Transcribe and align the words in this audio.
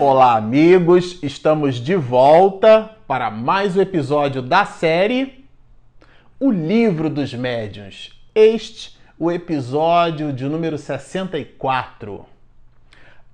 Olá, 0.00 0.36
amigos! 0.36 1.20
Estamos 1.24 1.74
de 1.74 1.96
volta 1.96 2.88
para 3.08 3.32
mais 3.32 3.76
um 3.76 3.80
episódio 3.80 4.40
da 4.40 4.64
série 4.64 5.44
O 6.38 6.52
Livro 6.52 7.10
dos 7.10 7.34
Médiuns. 7.34 8.16
Este, 8.32 8.96
o 9.18 9.28
episódio 9.28 10.32
de 10.32 10.44
número 10.44 10.78
64. 10.78 12.24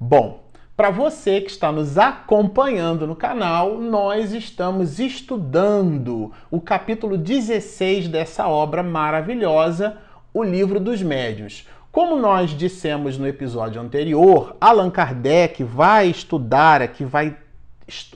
Bom, 0.00 0.42
para 0.74 0.88
você 0.88 1.42
que 1.42 1.50
está 1.50 1.70
nos 1.70 1.98
acompanhando 1.98 3.06
no 3.06 3.14
canal, 3.14 3.76
nós 3.78 4.32
estamos 4.32 4.98
estudando 4.98 6.32
o 6.50 6.62
capítulo 6.62 7.18
16 7.18 8.08
dessa 8.08 8.48
obra 8.48 8.82
maravilhosa, 8.82 9.98
O 10.32 10.42
Livro 10.42 10.80
dos 10.80 11.02
Médiuns. 11.02 11.68
Como 11.94 12.16
nós 12.16 12.50
dissemos 12.50 13.16
no 13.16 13.24
episódio 13.24 13.80
anterior, 13.80 14.56
Allan 14.60 14.90
Kardec 14.90 15.62
vai 15.62 16.08
estudar 16.08 16.82
aqui, 16.82 17.04
vai 17.04 17.36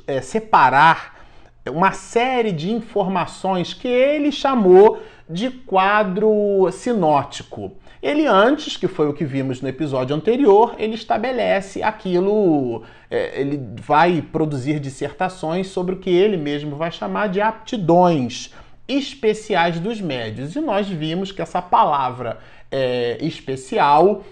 é, 0.05 0.21
separar 0.21 1.17
uma 1.65 1.93
série 1.93 2.51
de 2.51 2.73
informações 2.73 3.73
que 3.73 3.87
ele 3.87 4.33
chamou 4.33 5.01
de 5.31 5.49
quadro 5.49 6.69
sinótico. 6.73 7.71
Ele 8.03 8.27
antes, 8.27 8.77
que 8.77 8.89
foi 8.89 9.09
o 9.09 9.15
que 9.15 9.25
vimos 9.25 9.63
no 9.63 9.69
episódio 9.69 10.17
anterior, 10.17 10.75
ele 10.77 10.97
estabelece 10.97 11.81
aquilo, 11.81 12.83
é, 13.09 13.41
ele 13.41 13.63
vai 13.81 14.21
produzir 14.21 14.81
dissertações 14.81 15.69
sobre 15.69 15.95
o 15.95 15.99
que 16.01 16.11
ele 16.11 16.37
mesmo 16.37 16.75
vai 16.75 16.91
chamar 16.91 17.29
de 17.29 17.41
aptidões 17.41 18.53
especiais 18.89 19.79
dos 19.79 20.01
médios. 20.01 20.57
E 20.57 20.61
nós 20.61 20.89
vimos 20.89 21.31
que 21.31 21.43
essa 21.43 21.61
palavra 21.61 22.39
é, 22.71 23.19
especial 23.21 24.25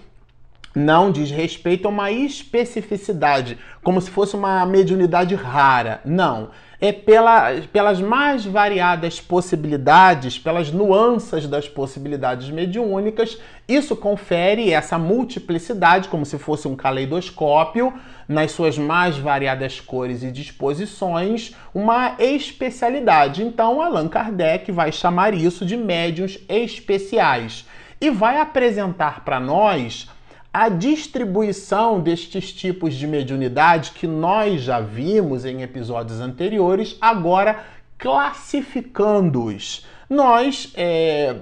não 0.77 1.11
diz 1.11 1.31
respeito 1.31 1.87
a 1.87 1.89
uma 1.89 2.11
especificidade, 2.11 3.57
como 3.83 3.99
se 3.99 4.11
fosse 4.11 4.35
uma 4.35 4.63
mediunidade 4.65 5.33
rara. 5.33 5.99
Não. 6.05 6.49
É 6.79 6.91
pela, 6.91 7.53
pelas 7.73 7.99
mais 7.99 8.45
variadas 8.45 9.19
possibilidades, 9.19 10.37
pelas 10.37 10.71
nuances 10.71 11.47
das 11.47 11.67
possibilidades 11.67 12.51
mediúnicas, 12.51 13.39
isso 13.67 13.95
confere 13.95 14.71
essa 14.71 14.99
multiplicidade, 14.99 16.07
como 16.07 16.23
se 16.23 16.37
fosse 16.37 16.67
um 16.67 16.75
caleidoscópio, 16.75 17.91
nas 18.27 18.51
suas 18.51 18.77
mais 18.77 19.17
variadas 19.17 19.79
cores 19.79 20.21
e 20.21 20.31
disposições, 20.31 21.55
uma 21.73 22.15
especialidade. 22.19 23.41
Então, 23.41 23.81
Allan 23.81 24.07
Kardec 24.07 24.71
vai 24.71 24.91
chamar 24.91 25.33
isso 25.33 25.65
de 25.65 25.75
médiuns 25.75 26.37
especiais 26.47 27.65
e 27.99 28.09
vai 28.09 28.39
apresentar 28.39 29.23
para 29.23 29.39
nós 29.39 30.09
a 30.53 30.69
distribuição 30.69 31.99
destes 31.99 32.51
tipos 32.51 32.95
de 32.95 33.05
mediunidade 33.05 33.91
que 33.91 34.07
nós 34.07 34.61
já 34.61 34.79
vimos 34.79 35.45
em 35.45 35.61
episódios 35.61 36.19
anteriores, 36.19 36.97
agora 36.99 37.63
classificando-os. 37.97 39.85
Nós 40.09 40.71
é, 40.75 41.35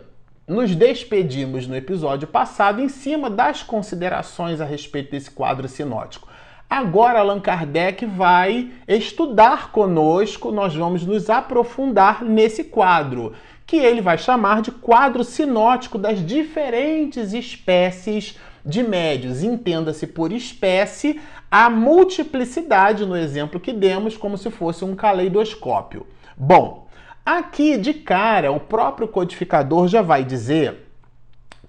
nos 0.47 0.75
despedimos 0.75 1.67
no 1.67 1.75
episódio 1.75 2.27
passado 2.27 2.81
em 2.81 2.89
cima 2.89 3.29
das 3.29 3.63
considerações 3.63 4.59
a 4.59 4.65
respeito 4.65 5.11
desse 5.11 5.31
quadro 5.31 5.67
sinótico. 5.67 6.27
Agora 6.69 7.19
Allan 7.19 7.39
Kardec 7.39 8.05
vai 8.05 8.71
estudar 8.87 9.71
conosco, 9.71 10.51
nós 10.51 10.75
vamos 10.75 11.05
nos 11.05 11.29
aprofundar 11.29 12.23
nesse 12.23 12.63
quadro 12.63 13.33
que 13.65 13.77
ele 13.77 14.01
vai 14.01 14.17
chamar 14.17 14.61
de 14.61 14.71
quadro 14.71 15.23
sinótico 15.23 15.97
das 15.97 16.25
diferentes 16.25 17.33
espécies 17.33 18.37
de 18.63 18.83
médios. 18.83 19.43
Entenda-se 19.43 20.07
por 20.07 20.31
espécie 20.31 21.19
a 21.49 21.69
multiplicidade 21.69 23.05
no 23.05 23.15
exemplo 23.15 23.59
que 23.59 23.73
demos, 23.73 24.17
como 24.17 24.37
se 24.37 24.49
fosse 24.51 24.83
um 24.83 24.95
caleidoscópio. 24.95 26.05
Bom, 26.37 26.87
aqui 27.25 27.77
de 27.77 27.93
cara, 27.93 28.51
o 28.51 28.59
próprio 28.59 29.07
codificador 29.07 29.87
já 29.87 30.01
vai 30.01 30.23
dizer 30.23 30.89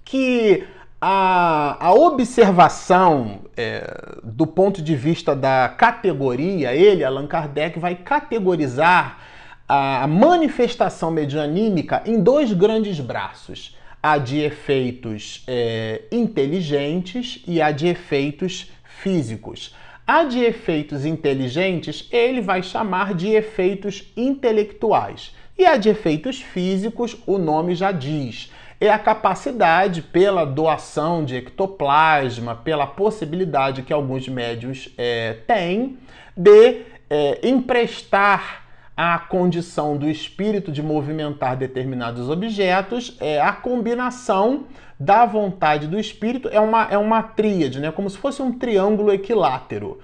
que 0.03 0.63
a, 0.99 1.77
a 1.79 1.93
observação 1.93 3.41
é, 3.55 4.17
do 4.23 4.47
ponto 4.47 4.81
de 4.81 4.95
vista 4.95 5.35
da 5.35 5.69
categoria, 5.77 6.73
ele, 6.73 7.03
Allan 7.03 7.27
Kardec, 7.27 7.79
vai 7.79 7.95
categorizar 7.95 9.19
a 9.67 10.07
manifestação 10.07 11.11
medianímica 11.11 12.01
em 12.05 12.21
dois 12.21 12.53
grandes 12.53 12.99
braços: 12.99 13.75
a 14.01 14.17
de 14.17 14.39
efeitos 14.39 15.43
é, 15.47 16.03
inteligentes 16.11 17.43
e 17.45 17.61
a 17.61 17.71
de 17.71 17.87
efeitos 17.87 18.71
físicos. 18.83 19.75
A 20.05 20.23
de 20.23 20.39
efeitos 20.39 21.05
inteligentes 21.05 22.07
ele 22.11 22.39
vai 22.39 22.63
chamar 22.63 23.13
de 23.13 23.27
efeitos 23.27 24.05
intelectuais. 24.15 25.35
E 25.57 25.65
a 25.65 25.75
de 25.75 25.89
efeitos 25.89 26.41
físicos, 26.41 27.17
o 27.25 27.37
nome 27.37 27.75
já 27.75 27.91
diz, 27.91 28.51
é 28.79 28.89
a 28.89 28.99
capacidade 28.99 30.01
pela 30.01 30.45
doação 30.45 31.25
de 31.25 31.35
ectoplasma, 31.35 32.55
pela 32.55 32.85
possibilidade 32.85 33.81
que 33.81 33.91
alguns 33.91 34.27
médios 34.29 34.89
é, 34.97 35.33
têm 35.47 35.97
de 36.35 36.83
é, 37.09 37.39
emprestar 37.43 38.66
a 38.97 39.19
condição 39.19 39.95
do 39.95 40.09
espírito 40.09 40.71
de 40.71 40.81
movimentar 40.81 41.55
determinados 41.55 42.31
objetos, 42.31 43.15
é 43.21 43.39
a 43.39 43.53
combinação 43.53 44.63
da 44.99 45.23
vontade 45.23 45.85
do 45.85 45.99
espírito, 45.99 46.49
é 46.51 46.59
uma, 46.59 46.85
é 46.85 46.97
uma 46.97 47.21
tríade, 47.21 47.79
né? 47.79 47.91
como 47.91 48.09
se 48.09 48.17
fosse 48.17 48.41
um 48.41 48.57
triângulo 48.57 49.13
equilátero. 49.13 49.99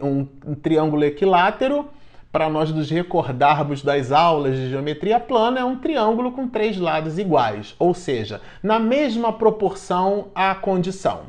Um, 0.00 0.28
um 0.46 0.54
triângulo 0.54 1.04
equilátero, 1.04 1.88
para 2.30 2.48
nós 2.48 2.70
nos 2.70 2.88
recordarmos 2.88 3.82
das 3.82 4.12
aulas 4.12 4.54
de 4.54 4.70
geometria 4.70 5.18
plana, 5.18 5.60
é 5.60 5.64
um 5.64 5.76
triângulo 5.76 6.30
com 6.30 6.46
três 6.46 6.78
lados 6.78 7.18
iguais, 7.18 7.74
ou 7.80 7.94
seja, 7.94 8.40
na 8.62 8.78
mesma 8.78 9.32
proporção 9.32 10.28
à 10.34 10.54
condição. 10.54 11.22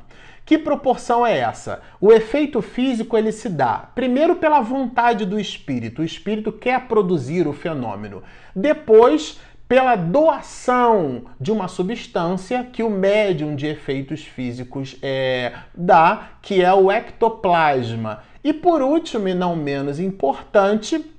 Que 0.47 0.57
proporção 0.57 1.27
é 1.27 1.39
essa? 1.39 1.81
O 1.99 2.09
efeito 2.09 2.61
físico 2.61 3.17
ele 3.17 3.33
se 3.33 3.49
dá 3.49 3.89
primeiro 3.93 4.37
pela 4.37 4.61
vontade 4.61 5.25
do 5.25 5.37
espírito. 5.37 6.01
O 6.01 6.05
espírito 6.05 6.53
quer 6.53 6.87
produzir 6.87 7.45
o 7.49 7.51
fenômeno. 7.51 8.23
Depois, 8.55 9.41
pela 9.67 9.97
doação 9.97 11.25
de 11.37 11.51
uma 11.51 11.67
substância 11.67 12.63
que 12.63 12.81
o 12.81 12.89
médium 12.89 13.57
de 13.57 13.67
efeitos 13.67 14.23
físicos 14.23 14.95
é, 15.01 15.51
dá, 15.75 16.29
que 16.41 16.63
é 16.63 16.73
o 16.73 16.89
ectoplasma. 16.89 18.23
E 18.41 18.53
por 18.53 18.81
último, 18.81 19.27
e 19.27 19.33
não 19.33 19.53
menos 19.53 19.99
importante, 19.99 21.13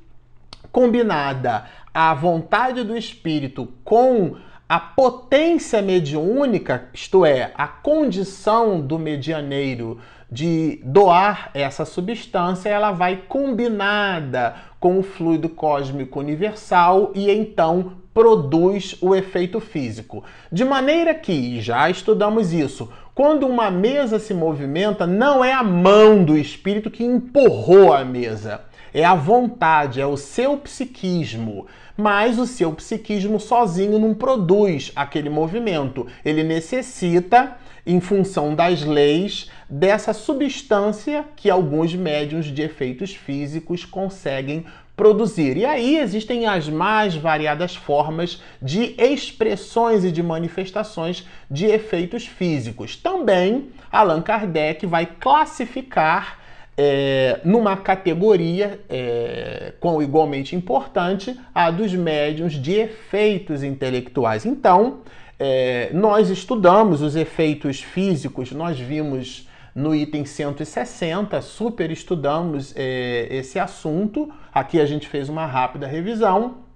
combinada 0.73 1.67
a 1.93 2.15
vontade 2.15 2.83
do 2.83 2.97
espírito 2.97 3.69
com 3.85 4.37
a 4.69 4.79
potência 4.79 5.81
mediúnica, 5.81 6.89
isto 6.93 7.25
é, 7.25 7.53
a 7.55 7.67
condição 7.67 8.79
do 8.79 8.99
medianeiro 8.99 9.99
de 10.31 10.83
doar 10.85 11.51
essa 11.55 11.87
substância, 11.87 12.69
ela 12.69 12.93
vai 12.93 13.23
combinada 13.29 14.57
com 14.79 14.99
o 14.99 15.03
fluido 15.03 15.49
cósmico 15.49 16.21
universal 16.21 17.13
e 17.15 17.31
então 17.31 17.93
produz 18.13 18.95
o 19.01 19.15
efeito 19.15 19.59
físico. 19.59 20.23
De 20.53 20.67
maneira 20.67 21.15
que, 21.15 21.63
já 21.63 21.89
estudamos 21.89 22.53
isso, 22.53 22.93
quando 23.15 23.47
uma 23.47 23.71
mesa 23.71 24.19
se 24.19 24.35
movimenta, 24.35 25.07
não 25.07 25.43
é 25.43 25.53
a 25.53 25.63
mão 25.63 26.23
do 26.23 26.37
espírito 26.37 26.91
que 26.91 27.03
empurrou 27.03 27.95
a 27.95 28.05
mesa, 28.05 28.61
é 28.93 29.03
a 29.03 29.15
vontade, 29.15 30.01
é 30.01 30.07
o 30.07 30.17
seu 30.17 30.59
psiquismo 30.59 31.67
mas 31.99 32.39
o 32.39 32.47
seu 32.47 32.73
psiquismo 32.73 33.41
sozinho 33.41 33.99
não 33.99 34.15
produz 34.15 34.93
aquele 34.95 35.29
movimento. 35.29 36.07
Ele 36.25 36.45
necessita, 36.45 37.57
em 37.85 38.01
função 38.01 38.55
das 38.55 38.85
leis, 38.85 39.51
dessa 39.69 40.13
substância 40.13 41.25
que 41.35 41.51
alguns 41.51 41.97
médiums 41.97 42.47
de 42.47 42.63
efeitos 42.63 43.13
físicos 43.13 43.85
conseguem 43.85 44.65
produzir. 44.97 45.57
E 45.57 45.65
aí 45.65 45.99
existem 45.99 46.47
as 46.47 46.69
mais 46.69 47.17
variadas 47.17 47.75
formas 47.75 48.41
de 48.63 48.95
expressões 48.97 50.05
e 50.05 50.13
de 50.13 50.23
manifestações 50.23 51.27
de 51.51 51.67
efeitos 51.67 52.25
físicos. 52.27 52.95
Também 52.95 53.71
Allan 53.91 54.23
Kardec 54.23 54.87
vai 54.87 55.05
classificar 55.05 56.39
é, 56.81 57.41
numa 57.45 57.77
categoria 57.77 58.79
é, 58.89 59.73
com 59.81 60.01
igualmente 60.01 60.55
importante 60.55 61.37
a 61.53 61.73
dos 61.73 61.93
médiums 61.93 62.53
de 62.53 62.75
efeitos 62.75 63.65
intelectuais. 63.65 64.47
Então, 64.47 65.01
é, 65.41 65.91
nós 65.93 66.31
estudamos 66.31 67.03
os 67.03 67.17
efeitos 67.17 67.83
físicos, 67.83 68.53
nós 68.53 68.79
vimos 68.79 69.49
no 69.75 69.93
item 69.93 70.25
160, 70.25 71.41
super 71.43 71.91
estudamos 71.91 72.73
é, 72.77 73.27
esse 73.29 73.59
assunto. 73.59 74.33
Aqui 74.55 74.81
a 74.81 74.87
gente 74.87 75.09
fez 75.09 75.29
uma 75.29 75.47
rápida 75.47 75.87
revisão. 75.87 76.68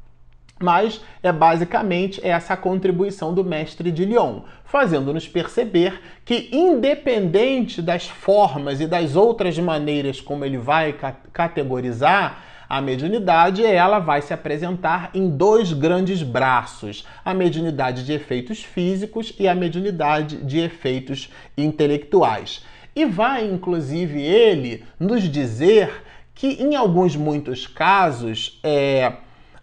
Mas 0.63 1.01
é 1.23 1.33
basicamente 1.33 2.21
essa 2.27 2.55
a 2.55 2.57
contribuição 2.57 3.35
do 3.35 3.45
mestre 3.45 3.91
de 3.91 4.05
Lyon, 4.05 4.41
fazendo-nos 4.65 5.29
perceber 5.29 6.01
que, 6.25 6.49
independente 6.53 7.83
das 7.83 8.09
formas 8.09 8.81
e 8.81 8.87
das 8.87 9.17
outras 9.17 9.59
maneiras 9.59 10.21
como 10.21 10.45
ele 10.45 10.59
vai 10.59 10.95
categorizar, 11.33 12.45
a 12.73 12.81
mediunidade 12.81 13.63
ela 13.63 13.99
vai 13.99 14.23
se 14.23 14.33
apresentar 14.33 15.11
em 15.13 15.29
dois 15.29 15.75
grandes 15.75 16.23
braços: 16.23 17.07
a 17.23 17.35
mediunidade 17.35 18.03
de 18.03 18.15
efeitos 18.15 18.65
físicos 18.65 19.35
e 19.39 19.47
a 19.47 19.55
mediunidade 19.55 20.39
de 20.39 20.59
efeitos 20.59 21.31
intelectuais. 21.55 22.65
E 22.97 23.05
vai, 23.05 23.47
inclusive, 23.47 24.23
ele 24.23 24.85
nos 24.99 25.23
dizer 25.25 26.03
que, 26.35 26.63
em 26.63 26.75
alguns 26.75 27.15
muitos 27.15 27.67
casos, 27.67 28.59
é, 28.63 29.13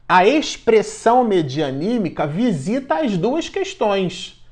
a 0.10 0.26
expressão 0.26 1.24
medianímica 1.24 2.26
visita 2.26 2.96
as 2.96 3.16
duas 3.16 3.48
questões. 3.48 4.44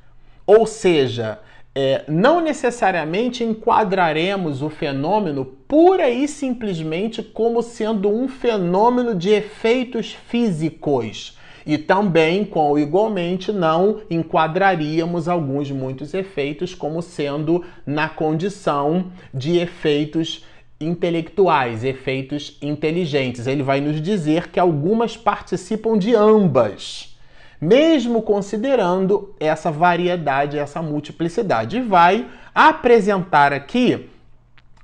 Ou 0.45 0.67
seja, 0.67 1.39
é, 1.73 2.03
não 2.07 2.39
necessariamente 2.39 3.43
enquadraremos 3.43 4.61
o 4.61 4.69
fenômeno 4.69 5.43
pura 5.43 6.11
e 6.11 6.27
simplesmente 6.27 7.23
como 7.23 7.63
sendo 7.63 8.07
um 8.07 8.27
fenômeno 8.27 9.15
de 9.15 9.31
efeitos 9.31 10.15
físicos. 10.27 11.35
E 11.65 11.75
também, 11.75 12.45
com 12.45 12.77
igualmente, 12.77 13.51
não 13.51 14.01
enquadraríamos 14.11 15.27
alguns 15.27 15.71
muitos 15.71 16.13
efeitos 16.13 16.75
como 16.75 17.01
sendo 17.01 17.65
na 17.83 18.07
condição 18.07 19.11
de 19.33 19.57
efeitos 19.57 20.45
intelectuais, 20.79 21.83
efeitos 21.83 22.57
inteligentes. 22.61 23.47
Ele 23.47 23.63
vai 23.63 23.81
nos 23.81 24.01
dizer 24.01 24.49
que 24.49 24.59
algumas 24.59 25.17
participam 25.17 25.97
de 25.97 26.15
ambas 26.15 27.17
mesmo 27.59 28.21
considerando 28.21 29.33
essa 29.39 29.71
variedade, 29.71 30.57
essa 30.57 30.81
multiplicidade. 30.81 31.77
E 31.77 31.81
vai 31.81 32.27
apresentar 32.53 33.51
aqui 33.51 34.09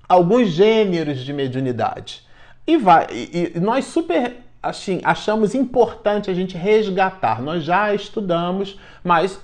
alguns 0.10 0.50
gêneros 0.50 1.20
de 1.20 1.32
mediunidade. 1.32 2.24
E, 2.66 2.78
vai, 2.78 3.08
e, 3.12 3.54
e 3.56 3.60
nós 3.60 3.86
super 3.86 4.38
assim, 4.62 5.02
achamos 5.04 5.54
importante 5.54 6.32
a 6.32 6.34
gente 6.34 6.58
resgatar. 6.58 7.42
Nós 7.42 7.64
já 7.64 7.94
estudamos, 7.94 8.80
mas 9.04 9.40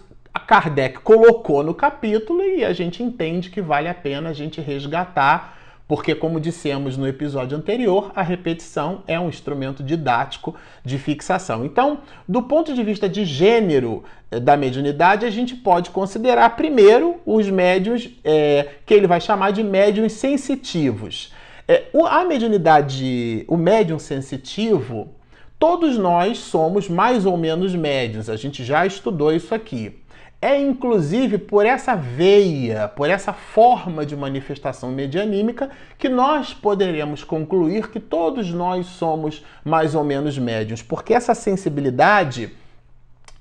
Kardec 0.48 1.00
colocou 1.02 1.62
no 1.62 1.74
capítulo 1.74 2.42
e 2.42 2.64
a 2.64 2.72
gente 2.72 3.04
entende 3.04 3.50
que 3.50 3.62
vale 3.62 3.90
a 3.90 3.94
pena 3.94 4.30
a 4.30 4.34
gente 4.34 4.62
resgatar 4.62 5.59
porque, 5.90 6.14
como 6.14 6.40
dissemos 6.40 6.96
no 6.96 7.08
episódio 7.08 7.58
anterior, 7.58 8.12
a 8.16 8.22
repetição 8.22 9.02
é 9.08 9.20
um 9.20 9.28
instrumento 9.28 9.82
didático 9.82 10.56
de 10.86 11.00
fixação. 11.00 11.66
Então, 11.66 12.02
do 12.28 12.44
ponto 12.44 12.76
de 12.76 12.84
vista 12.84 13.10
de 13.10 13.26
gênero 13.26 14.04
eh, 14.30 14.40
da 14.40 14.56
mediunidade, 14.56 15.26
a 15.26 15.32
gente 15.32 15.56
pode 15.56 15.90
considerar 15.90 16.56
primeiro 16.56 17.20
os 17.26 17.50
médios 17.50 18.08
é, 18.24 18.68
que 18.86 18.94
ele 18.94 19.08
vai 19.08 19.20
chamar 19.20 19.50
de 19.50 19.64
médiums 19.64 20.14
sensitivos. 20.14 21.34
É, 21.68 21.86
a 22.08 22.24
mediunidade, 22.24 23.44
o 23.48 23.58
médium 23.58 23.98
sensitivo, 23.98 25.16
todos 25.58 25.98
nós 25.98 26.38
somos 26.38 26.88
mais 26.88 27.26
ou 27.26 27.36
menos 27.36 27.74
médiums, 27.74 28.30
a 28.30 28.36
gente 28.36 28.64
já 28.64 28.86
estudou 28.86 29.34
isso 29.34 29.56
aqui. 29.56 29.96
É 30.42 30.58
inclusive 30.58 31.38
por 31.38 31.66
essa 31.66 31.96
veia, 31.96 32.88
por 32.88 33.10
essa 33.10 33.34
forma 33.34 34.06
de 34.06 34.16
manifestação 34.16 34.90
medianímica 34.90 35.70
que 35.98 36.08
nós 36.08 36.54
poderemos 36.54 37.26
concluir 37.26 37.90
que 37.90 38.00
todos 38.00 38.50
nós 38.50 38.86
somos 38.86 39.44
mais 39.66 39.96
ou 39.96 40.04
menos 40.04 40.38
médios, 40.38 40.82
porque 40.82 41.14
essa 41.14 41.36
sensibilidade 41.36 42.54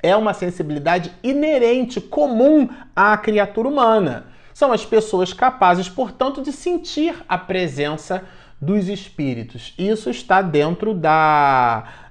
é 0.02 0.16
uma 0.16 0.34
sensibilidade 0.34 1.12
inerente, 1.22 2.00
comum 2.00 2.68
à 2.94 3.16
criatura 3.16 3.68
humana. 3.68 4.26
São 4.52 4.72
as 4.72 4.84
pessoas 4.84 5.32
capazes, 5.32 5.88
portanto, 5.88 6.42
de 6.42 6.50
sentir 6.50 7.14
a 7.28 7.38
presença 7.38 8.24
dos 8.60 8.88
espíritos. 8.88 9.72
Isso 9.78 10.10
está 10.10 10.42
dentro 10.42 10.92
da 10.94 12.07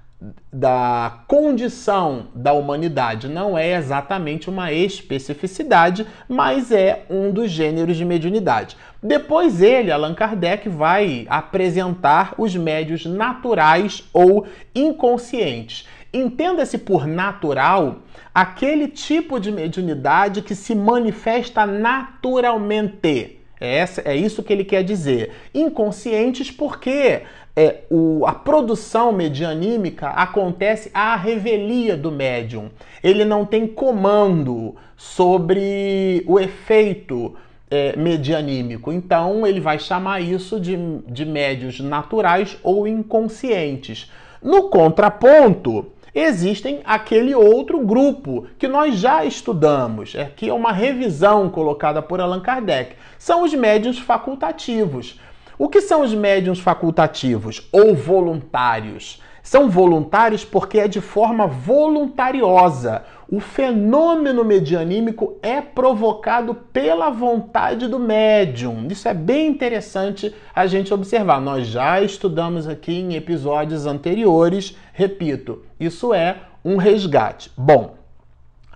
da 0.52 1.20
condição 1.28 2.28
da 2.34 2.52
humanidade. 2.52 3.28
Não 3.28 3.58
é 3.58 3.78
exatamente 3.78 4.50
uma 4.50 4.72
especificidade, 4.72 6.08
mas 6.28 6.72
é 6.72 7.06
um 7.10 7.32
dos 7.32 7.52
gêneros 7.52 7.96
de 7.96 8.04
mediunidade. 8.04 8.76
Depois 9.02 9.62
ele, 9.62 9.92
Allan 9.92 10.16
Kardec, 10.16 10.68
vai 10.70 11.28
apresentar 11.30 12.34
os 12.38 12.56
médios 12.56 13.06
naturais 13.06 14.04
ou 14.12 14.48
inconscientes. 14.74 15.88
Entenda-se 16.12 16.80
por 16.80 17.06
natural 17.06 17.98
aquele 18.34 18.88
tipo 18.88 19.40
de 19.40 19.52
mediunidade 19.52 20.42
que 20.42 20.56
se 20.56 20.74
manifesta 20.74 21.66
naturalmente. 21.66 23.38
É, 23.60 23.78
essa, 23.78 24.02
é 24.02 24.16
isso 24.16 24.44
que 24.44 24.54
ele 24.54 24.64
quer 24.64 24.84
dizer. 24.84 25.32
Inconscientes 25.54 26.50
porque 26.50 27.24
é, 27.60 27.86
o, 27.90 28.24
a 28.28 28.34
produção 28.34 29.12
medianímica 29.12 30.10
acontece 30.10 30.92
à 30.94 31.16
revelia 31.16 31.98
do 31.98 32.12
médium. 32.12 32.70
Ele 33.04 33.26
não 33.26 33.48
tem 33.48 33.66
comando 33.66 34.76
sobre 34.96 36.24
o 36.28 36.40
efeito 36.40 37.36
é, 37.72 37.96
medianímico. 37.96 38.94
Então, 38.94 39.48
ele 39.48 39.60
vai 39.60 39.80
chamar 39.80 40.22
isso 40.22 40.60
de, 40.60 40.78
de 41.08 41.26
médios 41.26 41.80
naturais 41.80 42.60
ou 42.62 42.88
inconscientes. 42.88 44.12
No 44.40 44.70
contraponto, 44.70 45.88
existem 46.14 46.82
aquele 46.86 47.34
outro 47.34 47.80
grupo 47.80 48.46
que 48.60 48.68
nós 48.68 49.00
já 49.00 49.26
estudamos, 49.26 50.14
é 50.14 50.26
que 50.26 50.48
é 50.48 50.54
uma 50.54 50.72
revisão 50.72 51.50
colocada 51.50 52.04
por 52.04 52.22
Allan 52.22 52.40
Kardec. 52.40 52.96
São 53.18 53.44
os 53.44 53.52
médios 53.56 53.98
facultativos. 53.98 55.20
O 55.60 55.68
que 55.68 55.82
são 55.82 56.02
os 56.02 56.14
médiums 56.14 56.60
facultativos 56.60 57.68
ou 57.72 57.96
voluntários? 57.96 59.20
São 59.42 59.72
voluntários 59.72 60.46
porque 60.46 60.78
é 60.78 60.88
de 60.88 61.02
forma 61.02 61.48
voluntariosa. 61.48 63.04
O 63.28 63.40
fenômeno 63.40 64.46
medianímico 64.46 65.40
é 65.42 65.60
provocado 65.60 66.54
pela 66.54 67.10
vontade 67.10 67.88
do 67.88 67.98
médium. 67.98 68.88
Isso 68.88 69.08
é 69.08 69.16
bem 69.16 69.48
interessante 69.48 70.32
a 70.54 70.68
gente 70.68 70.94
observar. 70.94 71.42
Nós 71.42 71.66
já 71.66 72.00
estudamos 72.02 72.68
aqui 72.68 72.94
em 72.94 73.16
episódios 73.16 73.88
anteriores. 73.88 74.78
Repito, 74.94 75.64
isso 75.80 76.14
é 76.14 76.38
um 76.64 76.78
resgate. 76.78 77.52
Bom, 77.58 77.96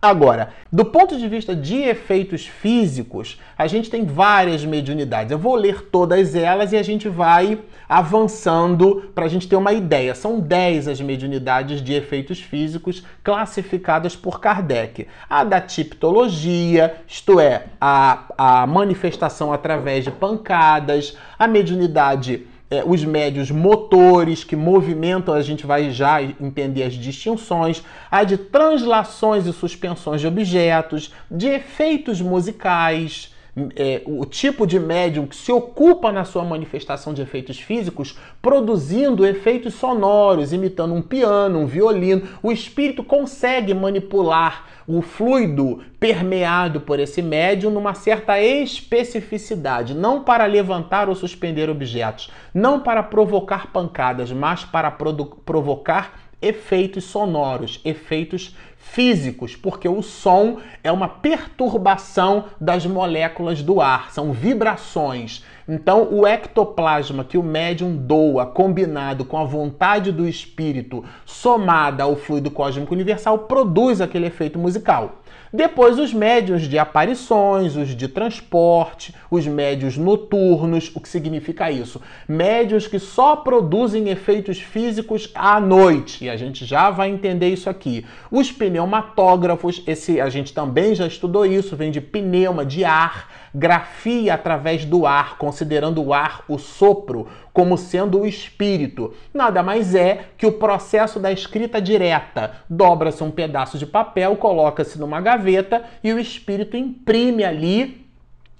Agora, 0.01 0.49
do 0.71 0.83
ponto 0.83 1.15
de 1.15 1.27
vista 1.27 1.55
de 1.55 1.75
efeitos 1.75 2.47
físicos, 2.47 3.39
a 3.55 3.67
gente 3.67 3.87
tem 3.87 4.03
várias 4.03 4.65
mediunidades. 4.65 5.31
Eu 5.31 5.37
vou 5.37 5.53
ler 5.53 5.89
todas 5.91 6.33
elas 6.33 6.71
e 6.71 6.77
a 6.77 6.81
gente 6.81 7.07
vai 7.07 7.59
avançando 7.87 9.11
para 9.13 9.25
a 9.25 9.27
gente 9.27 9.47
ter 9.47 9.55
uma 9.55 9.73
ideia. 9.73 10.15
São 10.15 10.39
10 10.39 10.87
as 10.87 10.99
mediunidades 10.99 11.83
de 11.83 11.93
efeitos 11.93 12.41
físicos 12.41 13.05
classificadas 13.23 14.15
por 14.15 14.39
Kardec. 14.39 15.07
A 15.29 15.43
da 15.43 15.61
tipologia, 15.61 16.95
isto 17.07 17.39
é, 17.39 17.65
a, 17.79 18.23
a 18.35 18.65
manifestação 18.65 19.53
através 19.53 20.03
de 20.03 20.09
pancadas, 20.09 21.15
a 21.37 21.47
mediunidade 21.47 22.47
é, 22.71 22.83
os 22.85 23.03
médios 23.03 23.51
motores 23.51 24.45
que 24.45 24.55
movimentam, 24.55 25.33
a 25.33 25.41
gente 25.41 25.65
vai 25.65 25.91
já 25.91 26.21
entender 26.21 26.83
as 26.83 26.93
distinções, 26.93 27.83
a 28.09 28.23
de 28.23 28.37
translações 28.37 29.45
e 29.45 29.51
suspensões 29.51 30.21
de 30.21 30.27
objetos, 30.27 31.13
de 31.29 31.47
efeitos 31.47 32.21
musicais, 32.21 33.30
é, 33.75 34.01
o 34.05 34.25
tipo 34.25 34.65
de 34.65 34.79
médium 34.79 35.27
que 35.27 35.35
se 35.35 35.51
ocupa 35.51 36.11
na 36.11 36.23
sua 36.23 36.43
manifestação 36.43 37.13
de 37.13 37.21
efeitos 37.21 37.59
físicos, 37.59 38.17
produzindo 38.41 39.25
efeitos 39.25 39.73
sonoros, 39.73 40.53
imitando 40.53 40.93
um 40.93 41.01
piano, 41.01 41.59
um 41.59 41.65
violino. 41.65 42.27
O 42.41 42.51
espírito 42.51 43.03
consegue 43.03 43.73
manipular 43.73 44.67
o 44.87 45.01
fluido 45.01 45.83
permeado 45.99 46.81
por 46.81 46.99
esse 46.99 47.21
médium 47.21 47.71
numa 47.71 47.93
certa 47.93 48.41
especificidade, 48.41 49.93
não 49.93 50.23
para 50.23 50.45
levantar 50.45 51.09
ou 51.09 51.15
suspender 51.15 51.69
objetos, 51.69 52.31
não 52.53 52.79
para 52.79 53.03
provocar 53.03 53.71
pancadas, 53.71 54.31
mas 54.31 54.63
para 54.63 54.89
provocar 54.89 56.31
efeitos 56.41 57.03
sonoros, 57.03 57.79
efeitos 57.85 58.55
físicos, 58.81 59.55
porque 59.55 59.87
o 59.87 60.01
som 60.01 60.57
é 60.83 60.91
uma 60.91 61.07
perturbação 61.07 62.45
das 62.59 62.85
moléculas 62.85 63.61
do 63.61 63.79
ar, 63.79 64.11
são 64.11 64.33
vibrações. 64.33 65.45
Então, 65.67 66.09
o 66.11 66.27
ectoplasma 66.27 67.23
que 67.23 67.37
o 67.37 67.43
médium 67.43 67.95
doa, 67.95 68.45
combinado 68.45 69.23
com 69.23 69.37
a 69.37 69.45
vontade 69.45 70.11
do 70.11 70.27
espírito, 70.27 71.05
somada 71.25 72.03
ao 72.03 72.17
fluido 72.17 72.51
cósmico 72.51 72.93
universal, 72.93 73.39
produz 73.39 74.01
aquele 74.01 74.25
efeito 74.25 74.59
musical. 74.59 75.20
Depois, 75.53 75.99
os 75.99 76.13
médios 76.13 76.61
de 76.63 76.79
aparições, 76.79 77.75
os 77.75 77.89
de 77.89 78.07
transporte, 78.07 79.13
os 79.29 79.45
médios 79.45 79.97
noturnos. 79.97 80.89
O 80.95 81.01
que 81.01 81.09
significa 81.09 81.69
isso? 81.69 82.01
Médios 82.25 82.87
que 82.87 82.97
só 82.97 83.35
produzem 83.35 84.07
efeitos 84.09 84.59
físicos 84.59 85.29
à 85.35 85.59
noite. 85.59 86.23
E 86.23 86.29
a 86.29 86.37
gente 86.37 86.65
já 86.65 86.89
vai 86.89 87.09
entender 87.09 87.49
isso 87.49 87.69
aqui. 87.69 88.05
Os 88.31 88.49
pneumatógrafos, 88.49 89.83
esse 89.85 90.21
a 90.21 90.29
gente 90.29 90.53
também 90.53 90.95
já 90.95 91.05
estudou 91.05 91.45
isso, 91.45 91.75
vem 91.75 91.91
de 91.91 91.99
pneuma, 91.99 92.65
de 92.65 92.85
ar, 92.85 93.29
grafia 93.53 94.33
através 94.33 94.85
do 94.85 95.05
ar, 95.05 95.37
considerando 95.37 96.01
o 96.01 96.13
ar 96.13 96.45
o 96.47 96.57
sopro 96.57 97.27
como 97.53 97.77
sendo 97.77 98.21
o 98.21 98.27
espírito. 98.27 99.13
Nada 99.33 99.61
mais 99.61 99.93
é 99.95 100.25
que 100.37 100.45
o 100.45 100.53
processo 100.53 101.19
da 101.19 101.31
escrita 101.31 101.81
direta. 101.81 102.53
Dobra-se 102.69 103.23
um 103.23 103.31
pedaço 103.31 103.77
de 103.77 103.85
papel, 103.85 104.35
coloca-se 104.35 104.99
numa 104.99 105.21
gaveta 105.21 105.83
e 106.03 106.13
o 106.13 106.19
espírito 106.19 106.77
imprime 106.77 107.43
ali 107.43 108.07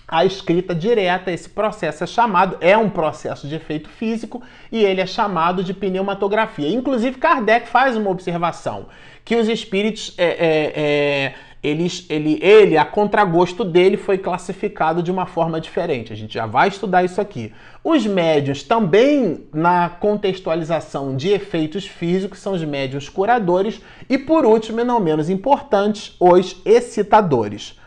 a 0.08 0.26
escrita 0.26 0.76
direta. 0.76 1.32
Esse 1.32 1.50
processo 1.50 2.04
é 2.04 2.08
chamado, 2.08 2.58
é 2.60 2.78
um 2.78 2.90
processo 2.90 3.48
de 3.48 3.56
efeito 3.56 3.90
físico 3.90 4.44
e 4.72 4.84
ele 4.84 5.00
é 5.00 5.06
chamado 5.06 5.64
de 5.64 5.74
pneumatografia. 5.74 6.70
Inclusive, 6.70 7.18
Kardec 7.18 7.68
faz 7.68 7.96
uma 7.96 8.10
observação 8.10 8.88
que 9.24 9.36
os 9.36 9.48
espíritos. 9.48 10.14
É, 10.18 10.26
é, 10.26 10.74
é, 10.76 11.34
eles, 11.64 12.06
ele, 12.10 12.40
ele, 12.42 12.76
a 12.76 12.84
contragosto 12.84 13.64
dele, 13.64 13.96
foi 13.96 14.18
classificado 14.18 15.04
de 15.04 15.12
uma 15.12 15.28
forma 15.28 15.62
diferente. 15.62 16.12
A 16.12 16.16
gente 16.16 16.34
já 16.34 16.48
vai 16.48 16.70
estudar 16.70 17.04
isso 17.04 17.22
aqui. 17.22 17.54
Os 17.84 18.06
médios 18.06 18.64
também, 18.64 19.46
na 19.54 19.90
contextualização 19.90 21.16
de 21.16 21.30
efeitos 21.30 21.86
físicos, 21.86 22.40
são 22.40 22.54
os 22.54 22.64
médios 22.64 23.10
curadores. 23.10 23.80
E 24.10 24.18
por 24.18 24.44
último, 24.44 24.80
e 24.80 24.84
não 24.84 25.00
menos 25.00 25.30
importantes, 25.30 26.16
os 26.20 26.60
excitadores. 26.66 27.80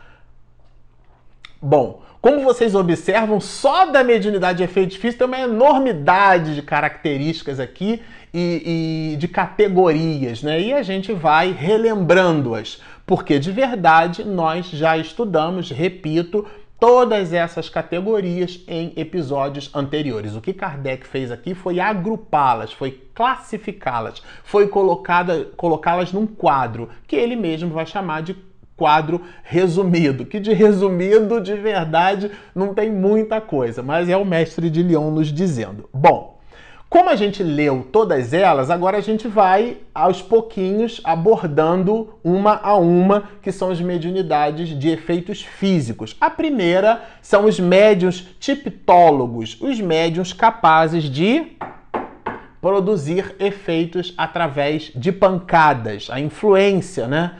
Bom, 1.60 2.02
como 2.24 2.40
vocês 2.40 2.74
observam, 2.74 3.38
só 3.40 3.86
da 3.86 4.04
mediunidade 4.04 4.58
de 4.58 4.64
efeitos 4.64 4.96
físicos 4.96 5.18
tem 5.18 5.26
uma 5.26 5.40
enormidade 5.40 6.54
de 6.54 6.62
características 6.62 7.60
aqui 7.60 8.00
e, 8.32 9.12
e 9.12 9.16
de 9.16 9.28
categorias, 9.28 10.42
né? 10.42 10.58
E 10.60 10.72
a 10.72 10.82
gente 10.82 11.12
vai 11.12 11.52
relembrando-as, 11.52 12.80
porque 13.06 13.38
de 13.38 13.52
verdade 13.52 14.24
nós 14.24 14.66
já 14.66 14.96
estudamos, 14.96 15.70
repito, 15.70 16.46
todas 16.78 17.32
essas 17.32 17.68
categorias 17.68 18.60
em 18.68 18.92
episódios 18.96 19.70
anteriores. 19.74 20.34
O 20.34 20.40
que 20.40 20.52
Kardec 20.52 21.06
fez 21.06 21.30
aqui 21.30 21.54
foi 21.54 21.80
agrupá-las, 21.80 22.72
foi 22.72 23.02
classificá-las, 23.14 24.22
foi 24.42 24.68
colocá-las 24.68 26.12
num 26.12 26.26
quadro 26.26 26.88
que 27.06 27.16
ele 27.16 27.36
mesmo 27.36 27.70
vai 27.70 27.86
chamar 27.86 28.22
de 28.22 28.36
quadro 28.76 29.22
resumido, 29.44 30.26
que 30.26 30.40
de 30.40 30.52
resumido, 30.52 31.40
de 31.40 31.54
verdade, 31.54 32.30
não 32.54 32.74
tem 32.74 32.90
muita 32.90 33.40
coisa, 33.40 33.82
mas 33.82 34.08
é 34.08 34.16
o 34.16 34.24
mestre 34.24 34.68
de 34.68 34.82
Lyon 34.82 35.10
nos 35.12 35.32
dizendo. 35.32 35.88
Bom, 35.94 36.33
como 36.94 37.10
a 37.10 37.16
gente 37.16 37.42
leu 37.42 37.84
todas 37.90 38.32
elas, 38.32 38.70
agora 38.70 38.98
a 38.98 39.00
gente 39.00 39.26
vai 39.26 39.78
aos 39.92 40.22
pouquinhos 40.22 41.00
abordando 41.02 42.14
uma 42.22 42.60
a 42.62 42.76
uma, 42.76 43.30
que 43.42 43.50
são 43.50 43.68
as 43.68 43.80
mediunidades 43.80 44.68
de 44.78 44.90
efeitos 44.90 45.42
físicos. 45.42 46.16
A 46.20 46.30
primeira 46.30 47.02
são 47.20 47.46
os 47.46 47.58
médiuns 47.58 48.24
tiptólogos, 48.38 49.60
os 49.60 49.80
médiuns 49.80 50.32
capazes 50.32 51.02
de 51.02 51.56
produzir 52.60 53.34
efeitos 53.40 54.14
através 54.16 54.92
de 54.94 55.10
pancadas, 55.10 56.06
a 56.12 56.20
influência, 56.20 57.08
né? 57.08 57.34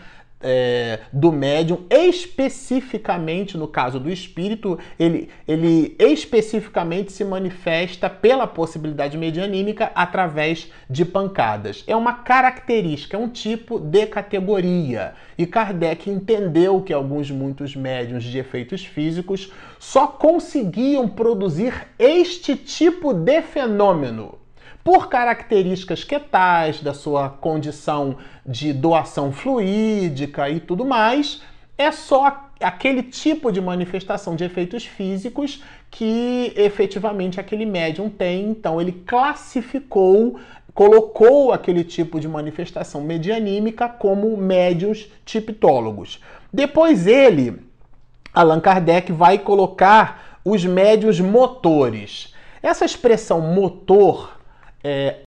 É, 0.44 1.00
do 1.10 1.32
médium, 1.32 1.86
especificamente 1.90 3.56
no 3.56 3.66
caso 3.66 3.98
do 3.98 4.10
espírito, 4.10 4.78
ele, 4.98 5.30
ele 5.48 5.96
especificamente 5.98 7.10
se 7.10 7.24
manifesta 7.24 8.10
pela 8.10 8.46
possibilidade 8.46 9.16
medianímica 9.16 9.90
através 9.94 10.70
de 10.88 11.04
pancadas. 11.04 11.82
É 11.86 11.96
uma 11.96 12.12
característica, 12.12 13.16
é 13.16 13.20
um 13.20 13.28
tipo 13.28 13.80
de 13.80 14.06
categoria. 14.06 15.14
E 15.38 15.46
Kardec 15.46 16.10
entendeu 16.10 16.82
que 16.82 16.92
alguns 16.92 17.30
muitos 17.30 17.74
médiums 17.74 18.24
de 18.24 18.38
efeitos 18.38 18.84
físicos 18.84 19.50
só 19.78 20.06
conseguiam 20.06 21.08
produzir 21.08 21.88
este 21.98 22.54
tipo 22.54 23.14
de 23.14 23.40
fenômeno 23.40 24.43
por 24.84 25.08
características 25.08 26.04
que 26.04 26.20
tais, 26.20 26.82
da 26.82 26.92
sua 26.92 27.30
condição 27.30 28.18
de 28.44 28.70
doação 28.70 29.32
fluídica 29.32 30.50
e 30.50 30.60
tudo 30.60 30.84
mais, 30.84 31.40
é 31.78 31.90
só 31.90 32.50
aquele 32.60 33.02
tipo 33.02 33.50
de 33.50 33.62
manifestação 33.62 34.36
de 34.36 34.44
efeitos 34.44 34.84
físicos 34.84 35.62
que 35.90 36.52
efetivamente 36.54 37.40
aquele 37.40 37.64
médium 37.64 38.10
tem. 38.10 38.50
Então 38.50 38.78
ele 38.78 38.92
classificou, 38.92 40.38
colocou 40.74 41.52
aquele 41.52 41.82
tipo 41.82 42.20
de 42.20 42.28
manifestação 42.28 43.00
medianímica 43.00 43.88
como 43.88 44.36
médios 44.36 45.10
tiptólogos. 45.24 46.20
Depois 46.52 47.06
ele, 47.06 47.58
Allan 48.34 48.60
Kardec, 48.60 49.10
vai 49.10 49.38
colocar 49.38 50.38
os 50.44 50.62
médios 50.64 51.20
motores. 51.20 52.34
Essa 52.62 52.84
expressão 52.84 53.40
motor 53.40 54.33
é, 54.84 55.22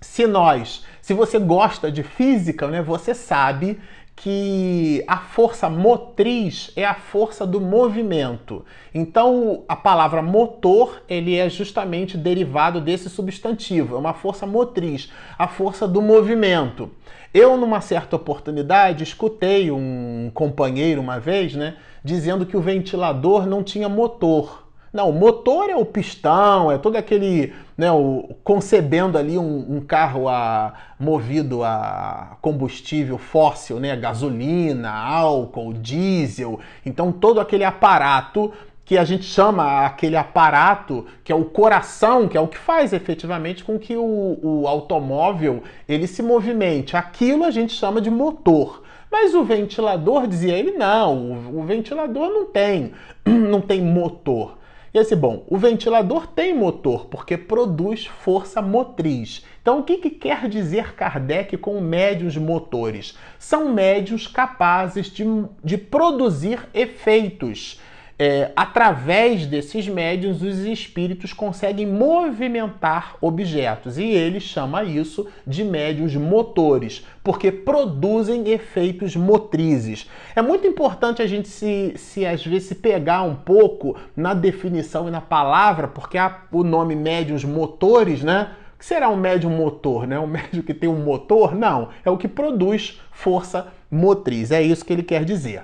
se 0.00 0.26
nós, 0.26 0.84
se 1.02 1.12
você 1.12 1.38
gosta 1.38 1.92
de 1.92 2.02
física, 2.02 2.66
né, 2.68 2.80
você 2.82 3.14
sabe 3.14 3.78
que 4.16 5.04
a 5.06 5.18
força 5.18 5.70
motriz 5.70 6.72
é 6.74 6.84
a 6.84 6.94
força 6.94 7.46
do 7.46 7.60
movimento. 7.60 8.64
Então, 8.92 9.64
a 9.68 9.76
palavra 9.76 10.20
motor, 10.20 11.02
ele 11.08 11.36
é 11.36 11.48
justamente 11.48 12.16
derivado 12.16 12.80
desse 12.80 13.08
substantivo, 13.08 13.94
é 13.94 13.98
uma 13.98 14.14
força 14.14 14.44
motriz, 14.44 15.12
a 15.38 15.46
força 15.46 15.86
do 15.86 16.02
movimento. 16.02 16.90
Eu, 17.32 17.56
numa 17.56 17.80
certa 17.80 18.16
oportunidade, 18.16 19.04
escutei 19.04 19.70
um 19.70 20.30
companheiro 20.34 21.00
uma 21.00 21.20
vez, 21.20 21.54
né, 21.54 21.76
dizendo 22.02 22.44
que 22.44 22.56
o 22.56 22.60
ventilador 22.60 23.46
não 23.46 23.62
tinha 23.62 23.88
motor. 23.88 24.67
Não, 24.92 25.10
o 25.10 25.12
motor 25.12 25.68
é 25.68 25.76
o 25.76 25.84
pistão, 25.84 26.72
é 26.72 26.78
todo 26.78 26.96
aquele, 26.96 27.52
né, 27.76 27.92
o, 27.92 28.36
concebendo 28.42 29.18
ali 29.18 29.36
um, 29.36 29.76
um, 29.76 29.80
carro 29.80 30.28
a, 30.28 30.72
movido 30.98 31.62
a 31.62 32.38
combustível 32.40 33.18
fóssil, 33.18 33.78
né, 33.78 33.94
gasolina, 33.96 34.90
álcool, 34.90 35.74
diesel. 35.74 36.58
Então 36.86 37.12
todo 37.12 37.40
aquele 37.40 37.64
aparato 37.64 38.52
que 38.88 38.96
a 38.96 39.04
gente 39.04 39.24
chama 39.24 39.84
aquele 39.84 40.16
aparato 40.16 41.04
que 41.22 41.30
é 41.30 41.34
o 41.34 41.44
coração, 41.44 42.26
que 42.26 42.38
é 42.38 42.40
o 42.40 42.48
que 42.48 42.56
faz 42.56 42.94
efetivamente 42.94 43.62
com 43.62 43.78
que 43.78 43.94
o, 43.94 44.38
o 44.42 44.66
automóvel 44.66 45.62
ele 45.86 46.06
se 46.06 46.22
movimente. 46.22 46.96
Aquilo 46.96 47.44
a 47.44 47.50
gente 47.50 47.74
chama 47.74 48.00
de 48.00 48.10
motor. 48.10 48.82
Mas 49.12 49.34
o 49.34 49.44
ventilador, 49.44 50.26
dizia 50.26 50.56
ele, 50.56 50.72
não, 50.72 51.32
o, 51.32 51.60
o 51.60 51.62
ventilador 51.64 52.30
não 52.30 52.46
tem, 52.46 52.92
não 53.24 53.60
tem 53.60 53.82
motor. 53.82 54.56
E 54.92 54.98
bom, 55.14 55.44
o 55.48 55.58
ventilador 55.58 56.26
tem 56.26 56.54
motor 56.54 57.06
porque 57.06 57.36
produz 57.36 58.06
força 58.06 58.62
motriz. 58.62 59.44
Então, 59.60 59.80
o 59.80 59.82
que, 59.82 59.98
que 59.98 60.10
quer 60.10 60.48
dizer 60.48 60.94
Kardec 60.94 61.58
com 61.58 61.78
médios 61.80 62.36
motores? 62.36 63.16
São 63.38 63.72
médios 63.72 64.26
capazes 64.26 65.08
de, 65.10 65.24
de 65.62 65.76
produzir 65.76 66.66
efeitos 66.72 67.80
é, 68.18 68.50
através 68.56 69.46
desses 69.46 69.86
médiums, 69.86 70.42
os 70.42 70.58
espíritos 70.58 71.32
conseguem 71.32 71.86
movimentar 71.86 73.16
objetos 73.20 73.96
e 73.96 74.02
ele 74.04 74.40
chama 74.40 74.82
isso 74.82 75.28
de 75.46 75.62
médios 75.62 76.16
motores, 76.16 77.06
porque 77.22 77.52
produzem 77.52 78.48
efeitos 78.48 79.14
motrizes. 79.14 80.10
É 80.34 80.42
muito 80.42 80.66
importante 80.66 81.22
a 81.22 81.28
gente 81.28 81.46
se, 81.46 81.92
se 81.96 82.26
às 82.26 82.44
vezes 82.44 82.68
se 82.68 82.74
pegar 82.74 83.22
um 83.22 83.36
pouco 83.36 83.96
na 84.16 84.34
definição 84.34 85.06
e 85.06 85.12
na 85.12 85.20
palavra, 85.20 85.86
porque 85.86 86.18
o 86.50 86.64
nome 86.64 86.96
médios 86.96 87.44
motores, 87.44 88.24
né? 88.24 88.50
Que 88.76 88.84
será 88.84 89.08
um 89.08 89.16
médium 89.16 89.50
motor, 89.50 90.08
né? 90.08 90.18
Um 90.18 90.26
médium 90.28 90.62
que 90.62 90.74
tem 90.74 90.88
um 90.88 91.04
motor? 91.04 91.54
Não, 91.54 91.90
é 92.04 92.10
o 92.10 92.16
que 92.16 92.26
produz 92.26 93.00
força 93.12 93.68
motriz. 93.88 94.50
É 94.50 94.60
isso 94.60 94.84
que 94.84 94.92
ele 94.92 95.02
quer 95.04 95.24
dizer. 95.24 95.62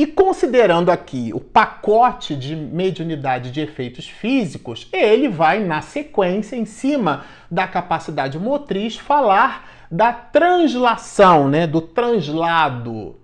E 0.00 0.06
considerando 0.06 0.88
aqui 0.88 1.30
o 1.34 1.40
pacote 1.40 2.34
de 2.34 2.56
mediunidade 2.56 3.50
de 3.50 3.60
efeitos 3.60 4.08
físicos, 4.08 4.88
ele 4.90 5.28
vai, 5.28 5.62
na 5.62 5.82
sequência, 5.82 6.56
em 6.56 6.64
cima 6.64 7.26
da 7.50 7.68
capacidade 7.68 8.38
motriz, 8.38 8.96
falar 8.96 9.68
da 9.90 10.10
translação, 10.10 11.50
né, 11.50 11.66
do 11.66 11.82
translado, 11.82 13.16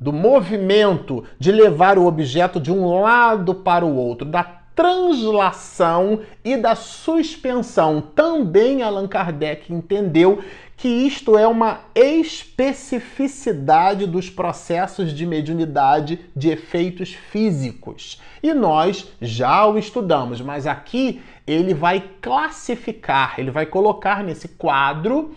do 0.00 0.12
movimento 0.12 1.22
de 1.38 1.52
levar 1.52 1.96
o 1.96 2.06
objeto 2.06 2.58
de 2.58 2.72
um 2.72 3.00
lado 3.00 3.54
para 3.54 3.86
o 3.86 3.94
outro, 3.94 4.26
da 4.26 4.42
translação 4.74 6.22
e 6.44 6.56
da 6.56 6.74
suspensão. 6.74 8.00
Também 8.00 8.82
Allan 8.82 9.06
Kardec 9.06 9.72
entendeu 9.72 10.42
que 10.76 10.88
isto 10.88 11.38
é 11.38 11.46
uma 11.46 11.80
especificidade 11.94 14.06
dos 14.06 14.28
processos 14.28 15.12
de 15.12 15.24
mediunidade 15.24 16.18
de 16.34 16.50
efeitos 16.50 17.14
físicos. 17.14 18.20
E 18.42 18.52
nós 18.52 19.08
já 19.20 19.64
o 19.66 19.78
estudamos, 19.78 20.40
mas 20.40 20.66
aqui 20.66 21.22
ele 21.46 21.74
vai 21.74 22.02
classificar, 22.20 23.34
ele 23.38 23.50
vai 23.50 23.66
colocar 23.66 24.24
nesse 24.24 24.48
quadro 24.48 25.34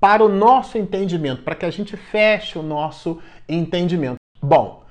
para 0.00 0.24
o 0.24 0.28
nosso 0.28 0.76
entendimento, 0.76 1.42
para 1.42 1.54
que 1.54 1.64
a 1.64 1.70
gente 1.70 1.96
feche 1.96 2.58
o 2.58 2.62
nosso 2.62 3.20
entendimento. 3.48 4.16
Bom, 4.42 4.84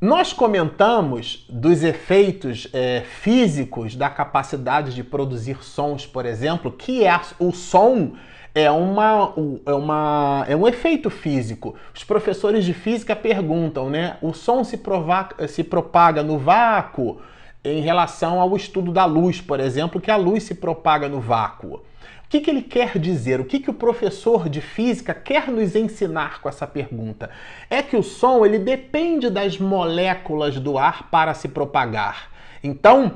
nós 0.00 0.32
comentamos 0.32 1.44
dos 1.50 1.84
efeitos 1.84 2.68
é, 2.72 3.02
físicos 3.02 3.94
da 3.94 4.08
capacidade 4.08 4.94
de 4.94 5.04
produzir 5.04 5.62
sons, 5.62 6.06
por 6.06 6.24
exemplo, 6.24 6.72
que 6.72 7.04
é 7.04 7.20
o 7.38 7.52
som 7.52 8.14
é, 8.54 8.70
uma, 8.70 9.34
é, 9.66 9.72
uma, 9.72 10.44
é 10.48 10.56
um 10.56 10.66
efeito 10.66 11.10
físico. 11.10 11.74
Os 11.94 12.04
professores 12.04 12.64
de 12.64 12.74
física 12.74 13.14
perguntam, 13.14 13.90
né? 13.90 14.16
O 14.20 14.32
som 14.32 14.64
se, 14.64 14.76
provoca, 14.76 15.46
se 15.48 15.64
propaga 15.64 16.22
no 16.22 16.38
vácuo 16.38 17.20
em 17.64 17.80
relação 17.80 18.40
ao 18.40 18.56
estudo 18.56 18.92
da 18.92 19.04
luz, 19.04 19.40
por 19.40 19.60
exemplo, 19.60 20.00
que 20.00 20.10
a 20.10 20.16
luz 20.16 20.44
se 20.44 20.54
propaga 20.54 21.08
no 21.08 21.20
vácuo 21.20 21.82
que, 22.30 22.40
que 22.40 22.48
ele 22.48 22.62
quer 22.62 22.96
dizer? 22.96 23.40
O 23.40 23.44
que, 23.44 23.58
que 23.58 23.70
o 23.70 23.74
professor 23.74 24.48
de 24.48 24.60
física 24.60 25.12
quer 25.12 25.48
nos 25.48 25.74
ensinar 25.74 26.40
com 26.40 26.48
essa 26.48 26.64
pergunta? 26.64 27.28
É 27.68 27.82
que 27.82 27.96
o 27.96 28.04
som 28.04 28.46
ele 28.46 28.60
depende 28.60 29.28
das 29.28 29.58
moléculas 29.58 30.60
do 30.60 30.78
ar 30.78 31.10
para 31.10 31.34
se 31.34 31.48
propagar. 31.48 32.30
Então, 32.62 33.14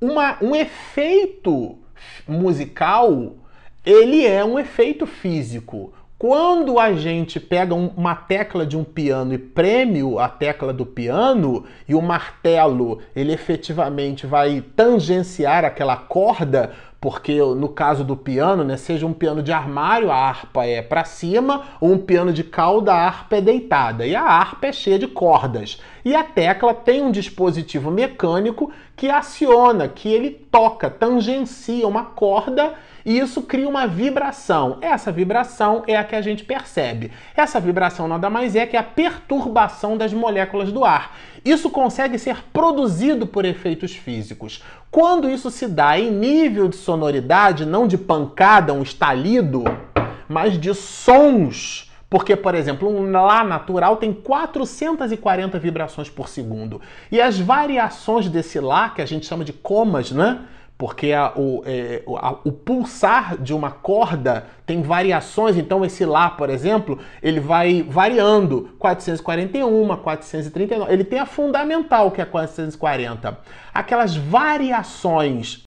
uma, 0.00 0.38
um 0.40 0.56
efeito 0.56 1.78
musical 2.26 3.34
ele 3.88 4.26
é 4.26 4.44
um 4.44 4.58
efeito 4.58 5.06
físico. 5.06 5.94
Quando 6.18 6.78
a 6.78 6.92
gente 6.92 7.40
pega 7.40 7.74
uma 7.74 8.14
tecla 8.14 8.66
de 8.66 8.76
um 8.76 8.84
piano 8.84 9.32
e 9.32 9.38
preme 9.38 10.02
a 10.18 10.28
tecla 10.28 10.74
do 10.74 10.84
piano 10.84 11.64
e 11.88 11.94
o 11.94 12.02
martelo 12.02 12.98
ele 13.16 13.32
efetivamente 13.32 14.26
vai 14.26 14.62
tangenciar 14.76 15.64
aquela 15.64 15.96
corda, 15.96 16.72
porque 17.00 17.38
no 17.38 17.68
caso 17.68 18.04
do 18.04 18.16
piano, 18.16 18.62
né, 18.62 18.76
seja 18.76 19.06
um 19.06 19.12
piano 19.14 19.42
de 19.42 19.52
armário, 19.52 20.10
a 20.10 20.16
harpa 20.16 20.66
é 20.66 20.82
para 20.82 21.04
cima, 21.04 21.62
ou 21.80 21.92
um 21.92 21.98
piano 21.98 22.32
de 22.32 22.44
cauda, 22.44 22.92
a 22.92 23.06
harpa 23.06 23.36
é 23.36 23.40
deitada. 23.40 24.04
E 24.04 24.14
a 24.14 24.22
harpa 24.22 24.66
é 24.66 24.72
cheia 24.72 24.98
de 24.98 25.06
cordas. 25.06 25.80
E 26.04 26.14
a 26.14 26.24
tecla 26.24 26.74
tem 26.74 27.00
um 27.00 27.12
dispositivo 27.12 27.90
mecânico 27.90 28.70
que 28.98 29.08
aciona, 29.08 29.86
que 29.86 30.08
ele 30.08 30.28
toca, 30.28 30.90
tangencia 30.90 31.86
uma 31.86 32.04
corda 32.04 32.74
e 33.06 33.16
isso 33.16 33.42
cria 33.42 33.68
uma 33.68 33.86
vibração. 33.86 34.78
Essa 34.82 35.12
vibração 35.12 35.84
é 35.86 35.96
a 35.96 36.02
que 36.02 36.16
a 36.16 36.20
gente 36.20 36.44
percebe. 36.44 37.12
Essa 37.34 37.60
vibração 37.60 38.08
nada 38.08 38.28
mais 38.28 38.56
é 38.56 38.66
que 38.66 38.76
a 38.76 38.82
perturbação 38.82 39.96
das 39.96 40.12
moléculas 40.12 40.72
do 40.72 40.84
ar. 40.84 41.16
Isso 41.44 41.70
consegue 41.70 42.18
ser 42.18 42.42
produzido 42.52 43.24
por 43.24 43.44
efeitos 43.44 43.94
físicos. 43.94 44.64
Quando 44.90 45.30
isso 45.30 45.48
se 45.48 45.68
dá 45.68 45.96
em 45.96 46.10
nível 46.10 46.66
de 46.66 46.76
sonoridade, 46.76 47.64
não 47.64 47.86
de 47.86 47.96
pancada, 47.96 48.72
um 48.72 48.82
estalido, 48.82 49.62
mas 50.28 50.60
de 50.60 50.74
sons 50.74 51.87
porque, 52.10 52.34
por 52.34 52.54
exemplo, 52.54 52.88
um 52.88 53.10
Lá 53.10 53.44
natural 53.44 53.96
tem 53.96 54.12
440 54.12 55.58
vibrações 55.58 56.08
por 56.08 56.28
segundo. 56.28 56.80
E 57.12 57.20
as 57.20 57.38
variações 57.38 58.28
desse 58.28 58.58
Lá, 58.60 58.90
que 58.90 59.02
a 59.02 59.06
gente 59.06 59.26
chama 59.26 59.44
de 59.44 59.52
comas, 59.52 60.10
né? 60.10 60.40
porque 60.78 61.12
a, 61.12 61.32
o, 61.34 61.64
é, 61.66 62.04
a, 62.06 62.36
o 62.44 62.52
pulsar 62.52 63.36
de 63.36 63.52
uma 63.52 63.72
corda 63.72 64.46
tem 64.64 64.80
variações, 64.80 65.56
então 65.56 65.84
esse 65.84 66.04
Lá, 66.04 66.30
por 66.30 66.48
exemplo, 66.48 67.00
ele 67.20 67.40
vai 67.40 67.82
variando 67.82 68.70
441, 68.78 69.96
439, 69.96 70.92
ele 70.92 71.04
tem 71.04 71.18
a 71.18 71.26
fundamental 71.26 72.12
que 72.12 72.22
é 72.22 72.24
440. 72.24 73.36
Aquelas 73.74 74.16
variações 74.16 75.64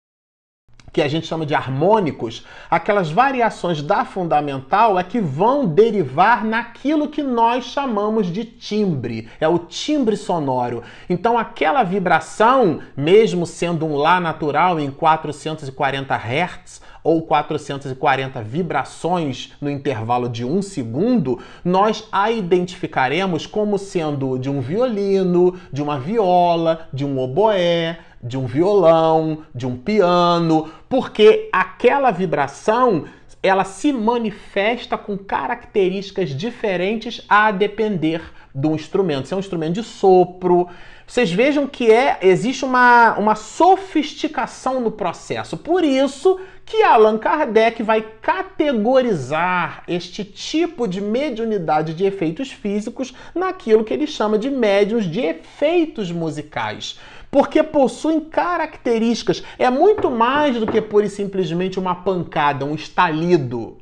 que 0.91 1.01
a 1.01 1.07
gente 1.07 1.27
chama 1.27 1.45
de 1.45 1.53
harmônicos, 1.53 2.45
aquelas 2.69 3.09
variações 3.09 3.81
da 3.81 4.05
fundamental 4.05 4.99
é 4.99 5.03
que 5.03 5.19
vão 5.19 5.65
derivar 5.65 6.43
naquilo 6.43 7.07
que 7.07 7.21
nós 7.21 7.65
chamamos 7.65 8.27
de 8.27 8.43
timbre, 8.45 9.29
é 9.39 9.47
o 9.47 9.59
timbre 9.59 10.17
sonoro. 10.17 10.83
Então 11.09 11.37
aquela 11.37 11.83
vibração, 11.83 12.79
mesmo 12.95 13.45
sendo 13.45 13.85
um 13.85 13.95
lá 13.95 14.19
natural 14.19 14.79
em 14.79 14.89
440 14.89 16.15
Hz, 16.15 16.81
ou 17.03 17.21
440 17.21 18.41
vibrações 18.41 19.53
no 19.61 19.69
intervalo 19.69 20.27
de 20.27 20.43
um 20.43 20.61
segundo, 20.61 21.39
nós 21.63 22.07
a 22.11 22.31
identificaremos 22.31 23.45
como 23.45 23.77
sendo 23.77 24.37
de 24.37 24.49
um 24.49 24.59
violino, 24.59 25.57
de 25.71 25.81
uma 25.81 25.99
viola, 25.99 26.87
de 26.93 27.05
um 27.05 27.17
oboé, 27.19 27.99
de 28.21 28.37
um 28.37 28.45
violão, 28.45 29.43
de 29.53 29.65
um 29.65 29.77
piano, 29.77 30.69
porque 30.87 31.49
aquela 31.51 32.11
vibração 32.11 33.05
ela 33.41 33.63
se 33.63 33.93
manifesta 33.93 34.97
com 34.97 35.17
características 35.17 36.29
diferentes 36.29 37.21
a 37.29 37.51
depender 37.51 38.21
do 38.53 38.75
instrumento. 38.75 39.27
Se 39.27 39.33
é 39.33 39.37
um 39.37 39.39
instrumento 39.39 39.75
de 39.75 39.83
sopro, 39.83 40.67
vocês 41.07 41.31
vejam 41.31 41.65
que 41.65 41.89
é 41.89 42.19
existe 42.21 42.65
uma, 42.65 43.17
uma 43.17 43.35
sofisticação 43.35 44.81
no 44.81 44.91
processo. 44.91 45.57
Por 45.57 45.83
isso 45.83 46.39
que 46.65 46.83
Allan 46.83 47.17
Kardec 47.17 47.81
vai 47.81 48.05
categorizar 48.21 49.83
este 49.87 50.23
tipo 50.23 50.87
de 50.87 50.99
mediunidade 50.99 51.93
de 51.93 52.05
efeitos 52.05 52.51
físicos 52.51 53.13
naquilo 53.33 53.83
que 53.83 53.93
ele 53.93 54.05
chama 54.05 54.37
de 54.37 54.51
médiuns 54.51 55.05
de 55.05 55.21
efeitos 55.21 56.11
musicais 56.11 56.99
porque 57.31 57.63
possuem 57.63 58.19
características. 58.19 59.41
É 59.57 59.69
muito 59.69 60.09
mais 60.09 60.59
do 60.59 60.67
que 60.67 60.81
pura 60.81 61.05
e 61.05 61.09
simplesmente 61.09 61.79
uma 61.79 61.95
pancada, 61.95 62.65
um 62.65 62.75
estalido. 62.75 63.77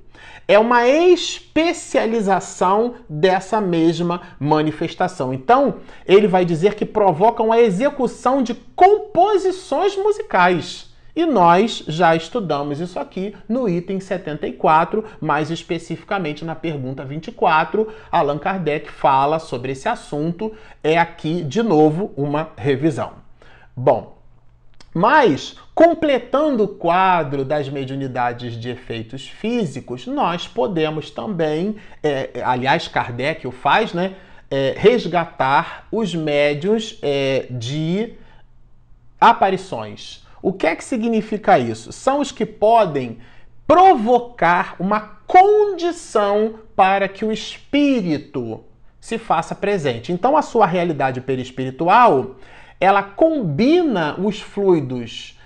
É 0.47 0.57
uma 0.57 0.87
especialização 0.87 2.95
dessa 3.09 3.59
mesma 3.59 4.21
manifestação. 4.39 5.33
Então, 5.33 5.75
ele 6.05 6.25
vai 6.25 6.45
dizer 6.45 6.75
que 6.75 6.85
provocam 6.85 7.51
a 7.51 7.59
execução 7.59 8.41
de 8.41 8.53
composições 8.53 9.97
musicais. 9.97 10.87
E 11.13 11.25
nós 11.25 11.83
já 11.87 12.15
estudamos 12.15 12.79
isso 12.79 12.97
aqui 12.99 13.35
no 13.49 13.67
item 13.67 13.99
74, 13.99 15.03
mais 15.19 15.49
especificamente 15.49 16.45
na 16.45 16.55
pergunta 16.55 17.03
24. 17.03 17.87
Allan 18.11 18.37
Kardec 18.37 18.91
fala 18.91 19.39
sobre 19.39 19.71
esse 19.71 19.89
assunto. 19.89 20.53
É 20.83 20.95
aqui, 20.97 21.43
de 21.43 21.63
novo, 21.63 22.13
uma 22.15 22.51
revisão. 22.55 23.26
Bom, 23.79 24.17
mas, 24.91 25.55
completando 25.75 26.63
o 26.63 26.67
quadro 26.67 27.45
das 27.45 27.69
mediunidades 27.69 28.59
de 28.59 28.71
efeitos 28.71 29.29
físicos, 29.29 30.07
nós 30.07 30.47
podemos 30.47 31.11
também, 31.11 31.75
é, 32.01 32.41
aliás, 32.43 32.87
Kardec 32.87 33.45
o 33.45 33.51
faz, 33.51 33.93
né? 33.93 34.15
É, 34.49 34.73
resgatar 34.75 35.87
os 35.91 36.15
médios 36.15 36.97
é, 37.03 37.45
de 37.51 38.13
aparições. 39.21 40.25
O 40.41 40.51
que 40.51 40.65
é 40.65 40.75
que 40.75 40.83
significa 40.83 41.59
isso? 41.59 41.91
São 41.91 42.19
os 42.19 42.31
que 42.31 42.45
podem 42.47 43.19
provocar 43.67 44.75
uma 44.79 45.01
condição 45.27 46.61
para 46.75 47.07
que 47.07 47.23
o 47.23 47.31
espírito 47.31 48.63
se 48.99 49.19
faça 49.19 49.53
presente. 49.53 50.11
Então, 50.11 50.35
a 50.35 50.41
sua 50.41 50.65
realidade 50.65 51.21
perispiritual 51.21 52.37
ela 52.79 53.03
combina 53.03 54.15
os 54.19 54.39
fluidos 54.39 55.37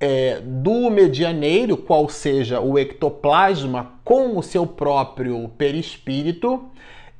é, 0.00 0.40
do 0.42 0.90
medianeiro, 0.90 1.76
qual 1.76 2.08
seja 2.08 2.60
o 2.60 2.78
ectoplasma, 2.78 3.92
com 4.04 4.36
o 4.36 4.42
seu 4.42 4.66
próprio 4.66 5.48
perispírito, 5.56 6.64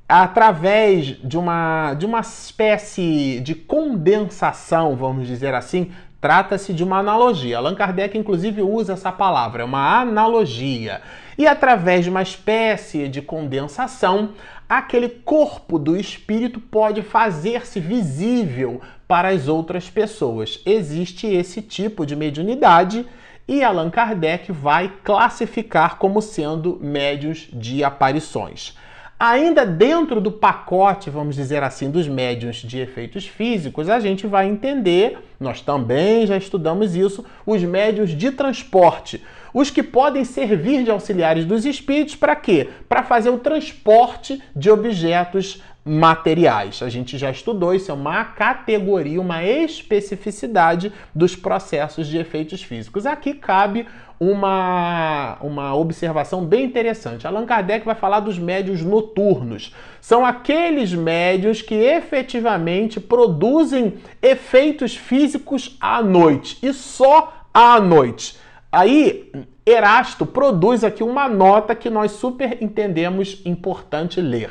através 0.08 1.16
de 1.22 1.38
uma, 1.38 1.94
de 1.94 2.04
uma 2.04 2.20
espécie 2.20 3.40
de 3.40 3.54
condensação, 3.54 4.96
vamos 4.96 5.26
dizer 5.26 5.54
assim, 5.54 5.90
trata-se 6.20 6.72
de 6.72 6.84
uma 6.84 6.98
analogia. 6.98 7.58
Allan 7.58 7.74
Kardec, 7.74 8.16
inclusive, 8.16 8.62
usa 8.62 8.94
essa 8.94 9.12
palavra, 9.12 9.62
é 9.62 9.64
uma 9.64 10.00
analogia. 10.00 11.00
E 11.36 11.46
através 11.46 12.04
de 12.04 12.10
uma 12.10 12.22
espécie 12.22 13.08
de 13.08 13.20
condensação, 13.20 14.30
aquele 14.78 15.08
corpo 15.08 15.78
do 15.78 15.96
espírito 15.96 16.58
pode 16.58 17.02
fazer-se 17.02 17.78
visível 17.80 18.80
para 19.06 19.28
as 19.28 19.48
outras 19.48 19.88
pessoas. 19.88 20.60
Existe 20.66 21.26
esse 21.26 21.62
tipo 21.62 22.04
de 22.04 22.16
mediunidade 22.16 23.06
e 23.46 23.62
Allan 23.62 23.90
Kardec 23.90 24.50
vai 24.50 24.92
classificar 25.02 25.98
como 25.98 26.20
sendo 26.22 26.78
médios 26.80 27.48
de 27.52 27.84
aparições. 27.84 28.76
Ainda 29.18 29.64
dentro 29.64 30.20
do 30.20 30.32
pacote, 30.32 31.08
vamos 31.08 31.36
dizer 31.36 31.62
assim, 31.62 31.90
dos 31.90 32.08
médiums 32.08 32.56
de 32.56 32.80
efeitos 32.80 33.26
físicos, 33.26 33.88
a 33.88 34.00
gente 34.00 34.26
vai 34.26 34.48
entender, 34.48 35.18
nós 35.38 35.60
também 35.60 36.26
já 36.26 36.36
estudamos 36.36 36.96
isso, 36.96 37.24
os 37.46 37.62
médios 37.62 38.10
de 38.10 38.32
transporte. 38.32 39.22
Os 39.54 39.70
que 39.70 39.84
podem 39.84 40.24
servir 40.24 40.82
de 40.82 40.90
auxiliares 40.90 41.44
dos 41.44 41.64
espíritos 41.64 42.16
para 42.16 42.34
quê? 42.34 42.68
Para 42.88 43.04
fazer 43.04 43.30
o 43.30 43.38
transporte 43.38 44.42
de 44.54 44.68
objetos 44.68 45.62
materiais. 45.84 46.82
A 46.82 46.88
gente 46.88 47.16
já 47.16 47.30
estudou, 47.30 47.72
isso 47.72 47.90
é 47.90 47.94
uma 47.94 48.24
categoria, 48.24 49.20
uma 49.20 49.44
especificidade 49.44 50.92
dos 51.14 51.36
processos 51.36 52.08
de 52.08 52.18
efeitos 52.18 52.64
físicos. 52.64 53.06
Aqui 53.06 53.34
cabe 53.34 53.86
uma, 54.18 55.36
uma 55.40 55.76
observação 55.76 56.44
bem 56.44 56.64
interessante. 56.64 57.26
Allan 57.26 57.46
Kardec 57.46 57.84
vai 57.84 57.94
falar 57.94 58.20
dos 58.20 58.38
médios 58.38 58.82
noturnos. 58.82 59.72
São 60.00 60.24
aqueles 60.24 60.92
médios 60.92 61.62
que 61.62 61.74
efetivamente 61.74 62.98
produzem 62.98 63.94
efeitos 64.22 64.96
físicos 64.96 65.76
à 65.80 66.02
noite 66.02 66.58
e 66.60 66.72
só 66.72 67.46
à 67.52 67.78
noite. 67.78 68.42
Aí, 68.74 69.30
Erasto 69.64 70.26
produz 70.26 70.82
aqui 70.82 71.02
uma 71.02 71.28
nota 71.28 71.74
que 71.74 71.88
nós 71.88 72.10
super 72.10 72.58
entendemos 72.60 73.40
importante 73.44 74.20
ler. 74.20 74.50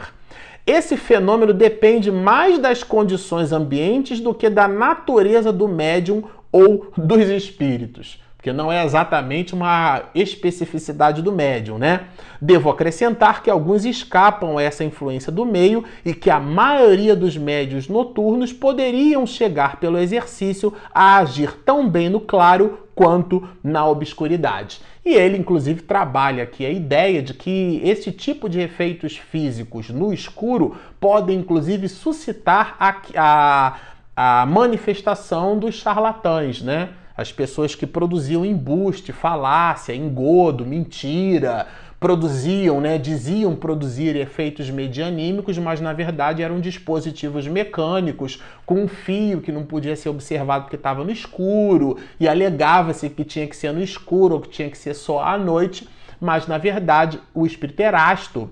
Esse 0.66 0.96
fenômeno 0.96 1.54
depende 1.54 2.10
mais 2.10 2.58
das 2.58 2.84
condições 2.84 3.52
ambientes 3.52 4.22
do 4.22 4.34
que 4.34 4.50
da 4.50 4.66
natureza 4.66 5.52
do 5.52 5.68
médium 5.68 6.24
ou 6.52 6.92
dos 6.96 7.28
espíritos 7.28 8.24
porque 8.44 8.52
não 8.52 8.70
é 8.70 8.84
exatamente 8.84 9.54
uma 9.54 10.04
especificidade 10.14 11.22
do 11.22 11.32
médium, 11.32 11.78
né? 11.78 12.08
Devo 12.42 12.70
acrescentar 12.70 13.42
que 13.42 13.50
alguns 13.50 13.86
escapam 13.86 14.58
a 14.58 14.62
essa 14.62 14.84
influência 14.84 15.32
do 15.32 15.46
meio 15.46 15.86
e 16.04 16.14
que 16.14 16.30
a 16.30 16.42
maioria 16.42 17.16
dos 17.16 17.38
médios 17.38 17.88
noturnos 17.88 18.52
poderiam 18.52 19.26
chegar 19.26 19.78
pelo 19.78 19.98
exercício 19.98 20.74
a 20.94 21.20
agir 21.20 21.54
tão 21.64 21.88
bem 21.88 22.10
no 22.10 22.20
claro 22.20 22.80
quanto 22.96 23.48
na 23.64 23.86
obscuridade. 23.86 24.82
E 25.06 25.14
ele, 25.14 25.38
inclusive, 25.38 25.82
trabalha 25.82 26.44
aqui 26.44 26.66
a 26.66 26.70
ideia 26.70 27.22
de 27.22 27.34
que 27.34 27.82
esse 27.84 28.12
tipo 28.12 28.48
de 28.48 28.60
efeitos 28.60 29.18
físicos 29.18 29.90
no 29.90 30.14
escuro 30.14 30.78
podem, 31.00 31.40
inclusive, 31.40 31.90
suscitar 31.90 32.76
a, 32.80 32.96
a, 33.16 34.42
a 34.42 34.46
manifestação 34.46 35.58
dos 35.58 35.76
charlatães, 35.76 36.62
né? 36.62 36.90
as 37.16 37.32
pessoas 37.32 37.76
que 37.76 37.86
produziam 37.86 38.44
embuste, 38.44 39.12
falácia, 39.12 39.96
engodo, 39.96 40.66
mentira, 40.66 41.68
produziam, 42.04 42.82
né, 42.82 42.98
diziam 42.98 43.56
produzir 43.56 44.18
efeitos 44.18 44.70
medianímicos, 44.70 45.58
mas 45.58 45.80
na 45.80 45.94
verdade 45.94 46.44
eram 46.44 46.60
dispositivos 46.60 47.48
mecânicos 47.48 48.44
com 48.66 48.84
um 48.84 48.90
fio 48.90 49.40
que 49.40 49.54
não 49.54 49.64
podia 49.64 49.96
ser 49.96 50.10
observado 50.10 50.66
porque 50.66 50.76
estava 50.76 51.02
no 51.02 51.10
escuro 51.10 51.98
e 52.20 52.28
alegava-se 52.28 53.10
que 53.10 53.24
tinha 53.24 53.48
que 53.48 53.56
ser 53.56 53.72
no 53.72 53.82
escuro 53.82 54.36
ou 54.36 54.42
que 54.42 54.50
tinha 54.50 54.70
que 54.70 54.78
ser 54.78 54.94
só 54.96 55.24
à 55.24 55.38
noite, 55.38 55.88
mas 56.20 56.46
na 56.46 56.58
verdade 56.58 57.22
o 57.34 57.46
espírito 57.46 57.80
Erasto 57.80 58.50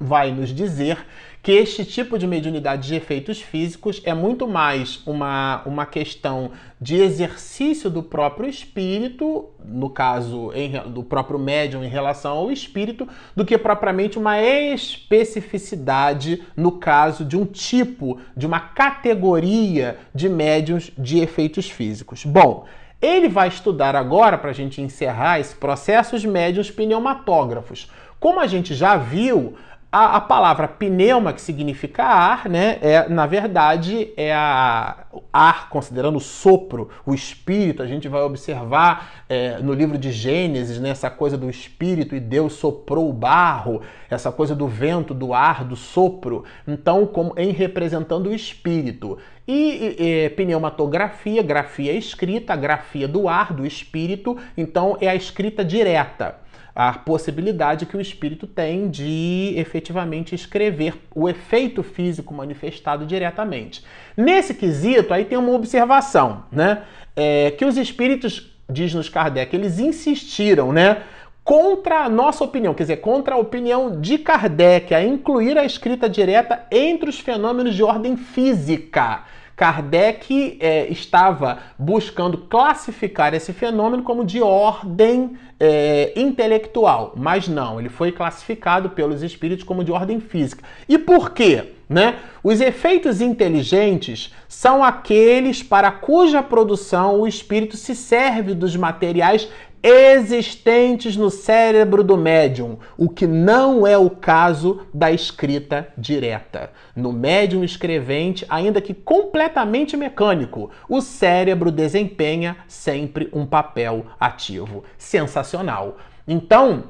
vai 0.00 0.32
nos 0.32 0.48
dizer 0.48 0.96
que 1.42 1.52
este 1.52 1.84
tipo 1.84 2.18
de 2.18 2.26
mediunidade 2.26 2.88
de 2.88 2.94
efeitos 2.94 3.40
físicos 3.40 4.02
é 4.04 4.12
muito 4.12 4.46
mais 4.46 5.00
uma, 5.06 5.62
uma 5.64 5.86
questão 5.86 6.50
de 6.78 6.96
exercício 6.96 7.88
do 7.88 8.02
próprio 8.02 8.48
espírito, 8.48 9.48
no 9.64 9.88
caso 9.88 10.52
em, 10.54 10.72
do 10.90 11.02
próprio 11.02 11.38
médium 11.38 11.82
em 11.82 11.88
relação 11.88 12.36
ao 12.36 12.52
espírito, 12.52 13.08
do 13.34 13.44
que 13.44 13.56
propriamente 13.56 14.18
uma 14.18 14.40
especificidade 14.40 16.42
no 16.54 16.72
caso 16.72 17.24
de 17.24 17.38
um 17.38 17.46
tipo, 17.46 18.18
de 18.36 18.46
uma 18.46 18.60
categoria 18.60 19.98
de 20.14 20.28
médiums 20.28 20.92
de 20.98 21.20
efeitos 21.20 21.70
físicos. 21.70 22.24
Bom, 22.24 22.66
ele 23.00 23.30
vai 23.30 23.48
estudar 23.48 23.96
agora, 23.96 24.36
para 24.36 24.50
a 24.50 24.54
gente 24.54 24.82
encerrar 24.82 25.40
esse 25.40 25.56
processo, 25.56 26.16
os 26.16 26.24
médiums 26.24 26.70
pneumatógrafos. 26.70 27.90
Como 28.18 28.38
a 28.38 28.46
gente 28.46 28.74
já 28.74 28.98
viu, 28.98 29.56
a, 29.92 30.16
a, 30.16 30.20
palavra 30.20 30.68
pneuma, 30.68 31.32
que 31.32 31.40
significa 31.40 32.04
ar, 32.04 32.48
né, 32.48 32.78
é, 32.80 33.08
na 33.08 33.26
verdade, 33.26 34.12
é 34.16 34.32
a 34.32 35.04
ar, 35.32 35.68
considerando 35.68 36.16
o 36.16 36.20
sopro, 36.20 36.90
o 37.04 37.12
espírito. 37.12 37.82
A 37.82 37.86
gente 37.86 38.08
vai 38.08 38.22
observar 38.22 39.24
é, 39.28 39.58
no 39.58 39.72
livro 39.72 39.98
de 39.98 40.12
Gênesis 40.12 40.78
né, 40.78 40.90
essa 40.90 41.10
coisa 41.10 41.36
do 41.36 41.50
espírito 41.50 42.14
e 42.14 42.20
Deus 42.20 42.52
soprou 42.52 43.10
o 43.10 43.12
barro, 43.12 43.82
essa 44.08 44.30
coisa 44.30 44.54
do 44.54 44.68
vento, 44.68 45.12
do 45.12 45.34
ar, 45.34 45.64
do 45.64 45.74
sopro. 45.74 46.44
Então, 46.68 47.04
como 47.04 47.34
em 47.36 47.50
representando 47.50 48.28
o 48.28 48.34
espírito. 48.34 49.18
E, 49.48 50.32
pneumatografia, 50.36 51.42
grafia 51.42 51.92
escrita, 51.92 52.54
grafia 52.54 53.08
do 53.08 53.28
ar, 53.28 53.52
do 53.52 53.66
espírito, 53.66 54.36
então 54.56 54.96
é 55.00 55.08
a 55.08 55.14
escrita 55.16 55.64
direta 55.64 56.36
a 56.74 56.92
possibilidade 56.92 57.86
que 57.86 57.96
o 57.96 58.00
espírito 58.00 58.46
tem 58.46 58.88
de 58.88 59.54
efetivamente 59.56 60.34
escrever 60.34 60.94
o 61.14 61.28
efeito 61.28 61.82
físico 61.82 62.32
manifestado 62.32 63.04
diretamente. 63.04 63.84
Nesse 64.16 64.54
quesito, 64.54 65.12
aí 65.12 65.24
tem 65.24 65.38
uma 65.38 65.52
observação, 65.52 66.44
né? 66.50 66.82
É, 67.16 67.50
que 67.52 67.64
os 67.64 67.76
espíritos, 67.76 68.52
diz-nos 68.68 69.08
Kardec, 69.08 69.54
eles 69.54 69.78
insistiram, 69.78 70.72
né? 70.72 71.02
Contra 71.42 72.04
a 72.04 72.08
nossa 72.08 72.44
opinião, 72.44 72.74
quer 72.74 72.84
dizer, 72.84 72.98
contra 72.98 73.34
a 73.34 73.38
opinião 73.38 74.00
de 74.00 74.18
Kardec, 74.18 74.94
a 74.94 75.02
incluir 75.02 75.58
a 75.58 75.64
escrita 75.64 76.08
direta 76.08 76.66
entre 76.70 77.10
os 77.10 77.18
fenômenos 77.18 77.74
de 77.74 77.82
ordem 77.82 78.16
física. 78.16 79.24
Kardec 79.60 80.56
é, 80.58 80.88
estava 80.88 81.58
buscando 81.78 82.38
classificar 82.38 83.34
esse 83.34 83.52
fenômeno 83.52 84.02
como 84.02 84.24
de 84.24 84.40
ordem 84.40 85.36
é, 85.60 86.14
intelectual, 86.16 87.12
mas 87.14 87.46
não, 87.46 87.78
ele 87.78 87.90
foi 87.90 88.10
classificado 88.10 88.88
pelos 88.88 89.22
espíritos 89.22 89.62
como 89.62 89.84
de 89.84 89.92
ordem 89.92 90.18
física. 90.18 90.64
E 90.88 90.96
por 90.96 91.32
quê? 91.32 91.74
Né? 91.86 92.20
Os 92.42 92.62
efeitos 92.62 93.20
inteligentes 93.20 94.32
são 94.48 94.82
aqueles 94.82 95.62
para 95.62 95.90
cuja 95.90 96.42
produção 96.42 97.20
o 97.20 97.26
espírito 97.26 97.76
se 97.76 97.94
serve 97.94 98.54
dos 98.54 98.74
materiais 98.74 99.46
existentes 99.82 101.16
no 101.16 101.30
cérebro 101.30 102.04
do 102.04 102.16
médium, 102.16 102.78
o 102.98 103.08
que 103.08 103.26
não 103.26 103.86
é 103.86 103.96
o 103.96 104.10
caso 104.10 104.82
da 104.92 105.10
escrita 105.10 105.88
direta. 105.96 106.70
No 106.94 107.12
médium 107.12 107.64
escrevente, 107.64 108.44
ainda 108.48 108.80
que 108.80 108.92
completamente 108.92 109.96
mecânico, 109.96 110.70
o 110.88 111.00
cérebro 111.00 111.70
desempenha 111.70 112.58
sempre 112.68 113.28
um 113.32 113.46
papel 113.46 114.04
ativo. 114.18 114.84
Sensacional. 114.98 115.96
Então, 116.28 116.84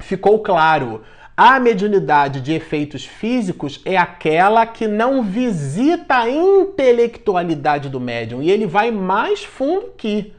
ficou 0.00 0.40
claro. 0.40 1.02
A 1.36 1.60
mediunidade 1.60 2.40
de 2.40 2.54
efeitos 2.54 3.04
físicos 3.04 3.82
é 3.84 3.94
aquela 3.94 4.64
que 4.64 4.88
não 4.88 5.22
visita 5.22 6.16
a 6.16 6.30
intelectualidade 6.30 7.90
do 7.90 8.00
médium 8.00 8.42
e 8.42 8.50
ele 8.50 8.66
vai 8.66 8.90
mais 8.90 9.44
fundo 9.44 9.92
que 9.98 10.32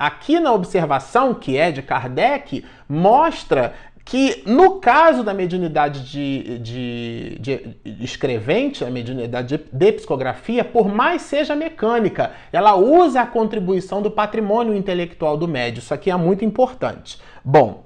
Aqui 0.00 0.40
na 0.40 0.50
observação, 0.54 1.34
que 1.34 1.58
é 1.58 1.70
de 1.70 1.82
Kardec, 1.82 2.64
mostra 2.88 3.74
que 4.02 4.42
no 4.46 4.80
caso 4.80 5.22
da 5.22 5.34
mediunidade 5.34 6.10
de, 6.10 6.58
de, 6.58 7.38
de, 7.38 7.76
escrevente, 8.02 8.82
a 8.82 8.90
mediunidade 8.90 9.58
de, 9.58 9.64
de, 9.70 9.92
psicografia, 9.92 10.64
por 10.64 10.88
mais 10.88 11.20
seja 11.20 11.54
mecânica, 11.54 12.32
ela 12.50 12.74
usa 12.76 13.20
a 13.20 13.26
contribuição 13.26 14.00
do 14.00 14.10
patrimônio 14.10 14.74
intelectual 14.74 15.36
do 15.36 15.46
médium. 15.46 15.80
Isso 15.80 15.92
aqui 15.92 16.10
é 16.10 16.16
muito 16.16 16.46
importante. 16.46 17.20
Bom, 17.44 17.84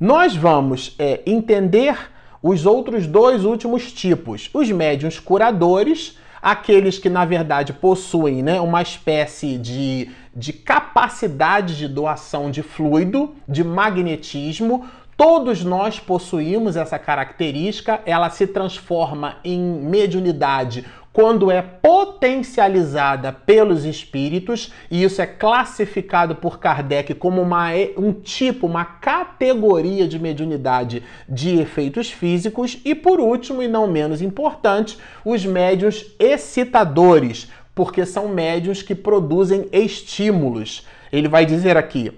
nós 0.00 0.34
vamos 0.34 0.96
é, 0.98 1.20
entender 1.24 1.96
os 2.42 2.66
outros 2.66 3.06
dois 3.06 3.44
últimos 3.44 3.92
tipos: 3.92 4.50
os 4.52 4.68
médiums 4.68 5.20
curadores 5.20 6.18
aqueles 6.42 6.98
que 6.98 7.08
na 7.08 7.24
verdade 7.24 7.72
possuem 7.72 8.42
né, 8.42 8.60
uma 8.60 8.82
espécie 8.82 9.56
de, 9.56 10.10
de 10.34 10.52
capacidade 10.52 11.78
de 11.78 11.86
doação 11.86 12.50
de 12.50 12.62
fluido, 12.62 13.36
de 13.48 13.62
magnetismo. 13.62 14.84
Todos 15.16 15.62
nós 15.62 16.00
possuímos 16.00 16.74
essa 16.74 16.98
característica, 16.98 18.00
ela 18.04 18.28
se 18.28 18.48
transforma 18.48 19.36
em 19.44 19.60
mediunidade 19.60 20.84
quando 21.12 21.50
é 21.50 21.60
potencializada 21.60 23.32
pelos 23.32 23.84
espíritos, 23.84 24.72
e 24.90 25.04
isso 25.04 25.20
é 25.20 25.26
classificado 25.26 26.34
por 26.36 26.58
Kardec 26.58 27.14
como 27.14 27.42
uma, 27.42 27.68
um 27.98 28.12
tipo, 28.12 28.66
uma 28.66 28.84
categoria 28.84 30.08
de 30.08 30.18
mediunidade 30.18 31.02
de 31.28 31.60
efeitos 31.60 32.10
físicos, 32.10 32.78
e 32.84 32.94
por 32.94 33.20
último, 33.20 33.62
e 33.62 33.68
não 33.68 33.86
menos 33.86 34.22
importante, 34.22 34.96
os 35.24 35.44
médios 35.44 36.06
excitadores, 36.18 37.48
porque 37.74 38.06
são 38.06 38.28
médios 38.28 38.82
que 38.82 38.94
produzem 38.94 39.68
estímulos. 39.70 40.86
Ele 41.12 41.28
vai 41.28 41.44
dizer 41.44 41.76
aqui: 41.76 42.12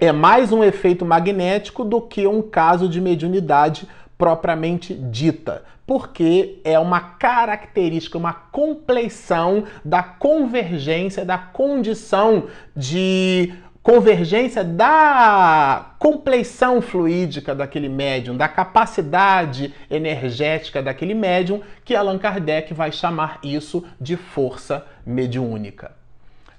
é 0.00 0.10
mais 0.10 0.52
um 0.52 0.62
efeito 0.62 1.04
magnético 1.04 1.84
do 1.84 2.00
que 2.00 2.26
um 2.26 2.42
caso 2.42 2.88
de 2.88 3.00
mediunidade 3.00 3.88
propriamente 4.18 4.92
dita, 4.92 5.62
porque 5.86 6.60
é 6.64 6.78
uma 6.78 7.00
característica, 7.00 8.18
uma 8.18 8.34
compleição 8.34 9.64
da 9.84 10.02
convergência, 10.02 11.24
da 11.24 11.38
condição 11.38 12.48
de 12.76 13.54
convergência 13.82 14.62
da 14.62 15.94
compleição 15.98 16.82
fluídica 16.82 17.54
daquele 17.54 17.88
médium, 17.88 18.36
da 18.36 18.46
capacidade 18.46 19.72
energética 19.90 20.82
daquele 20.82 21.14
médium, 21.14 21.62
que 21.86 21.94
Allan 21.94 22.18
Kardec 22.18 22.74
vai 22.74 22.92
chamar 22.92 23.38
isso 23.42 23.82
de 23.98 24.14
força 24.14 24.84
mediúnica. 25.06 25.97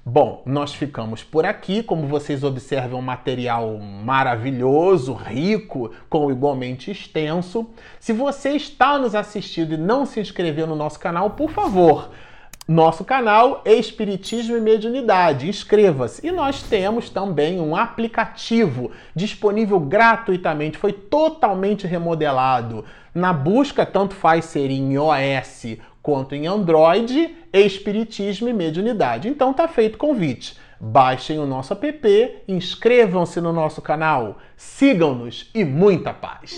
Bom, 0.06 0.42
nós 0.46 0.74
ficamos 0.74 1.24
por 1.24 1.46
aqui. 1.46 1.84
Como 1.84 2.08
vocês 2.08 2.44
observam, 2.44 3.00
um 3.00 3.04
material 3.04 3.78
maravilhoso, 3.78 5.14
rico, 5.14 5.92
com 6.10 6.32
igualmente 6.32 6.90
extenso. 6.90 7.70
Se 8.00 8.14
você 8.14 8.52
está 8.52 8.98
nos 8.98 9.14
assistindo 9.14 9.74
e 9.74 9.78
não 9.78 10.06
se 10.06 10.20
inscreveu 10.20 10.66
no 10.66 10.76
nosso 10.76 11.00
canal, 11.00 11.32
por 11.32 11.52
favor, 11.52 12.10
nosso 12.68 13.04
canal 13.04 13.62
Espiritismo 13.66 14.56
e 14.56 14.62
Mediunidade. 14.62 15.50
Inscreva-se. 15.50 16.26
E 16.26 16.32
nós 16.32 16.64
temos 16.64 17.10
também 17.10 17.60
um 17.60 17.76
aplicativo 17.76 18.92
disponível 19.16 19.80
gratuitamente, 19.80 20.78
foi 20.78 20.94
totalmente 20.94 21.86
remodelado. 21.86 22.86
Na 23.14 23.34
busca, 23.34 23.88
tanto 23.88 24.14
faz 24.14 24.46
ser 24.46 24.70
em 24.70 24.94
iOS 24.94 25.78
quanto 26.10 26.34
em 26.34 26.48
Android, 26.48 27.36
Espiritismo 27.54 28.50
e 28.50 28.54
Mediunidade. 28.54 29.28
Então 29.28 29.54
tá 29.54 29.68
feito 29.68 29.94
o 29.94 30.00
convite. 30.00 30.58
Baixem 30.80 31.38
o 31.38 31.46
nosso 31.46 31.74
app, 31.74 32.36
inscrevam-se 32.48 33.40
no 33.40 33.54
nosso 33.54 33.80
canal, 33.80 34.40
sigam-nos 34.58 35.52
e 35.54 35.64
muita 35.64 36.12
paz! 36.12 36.58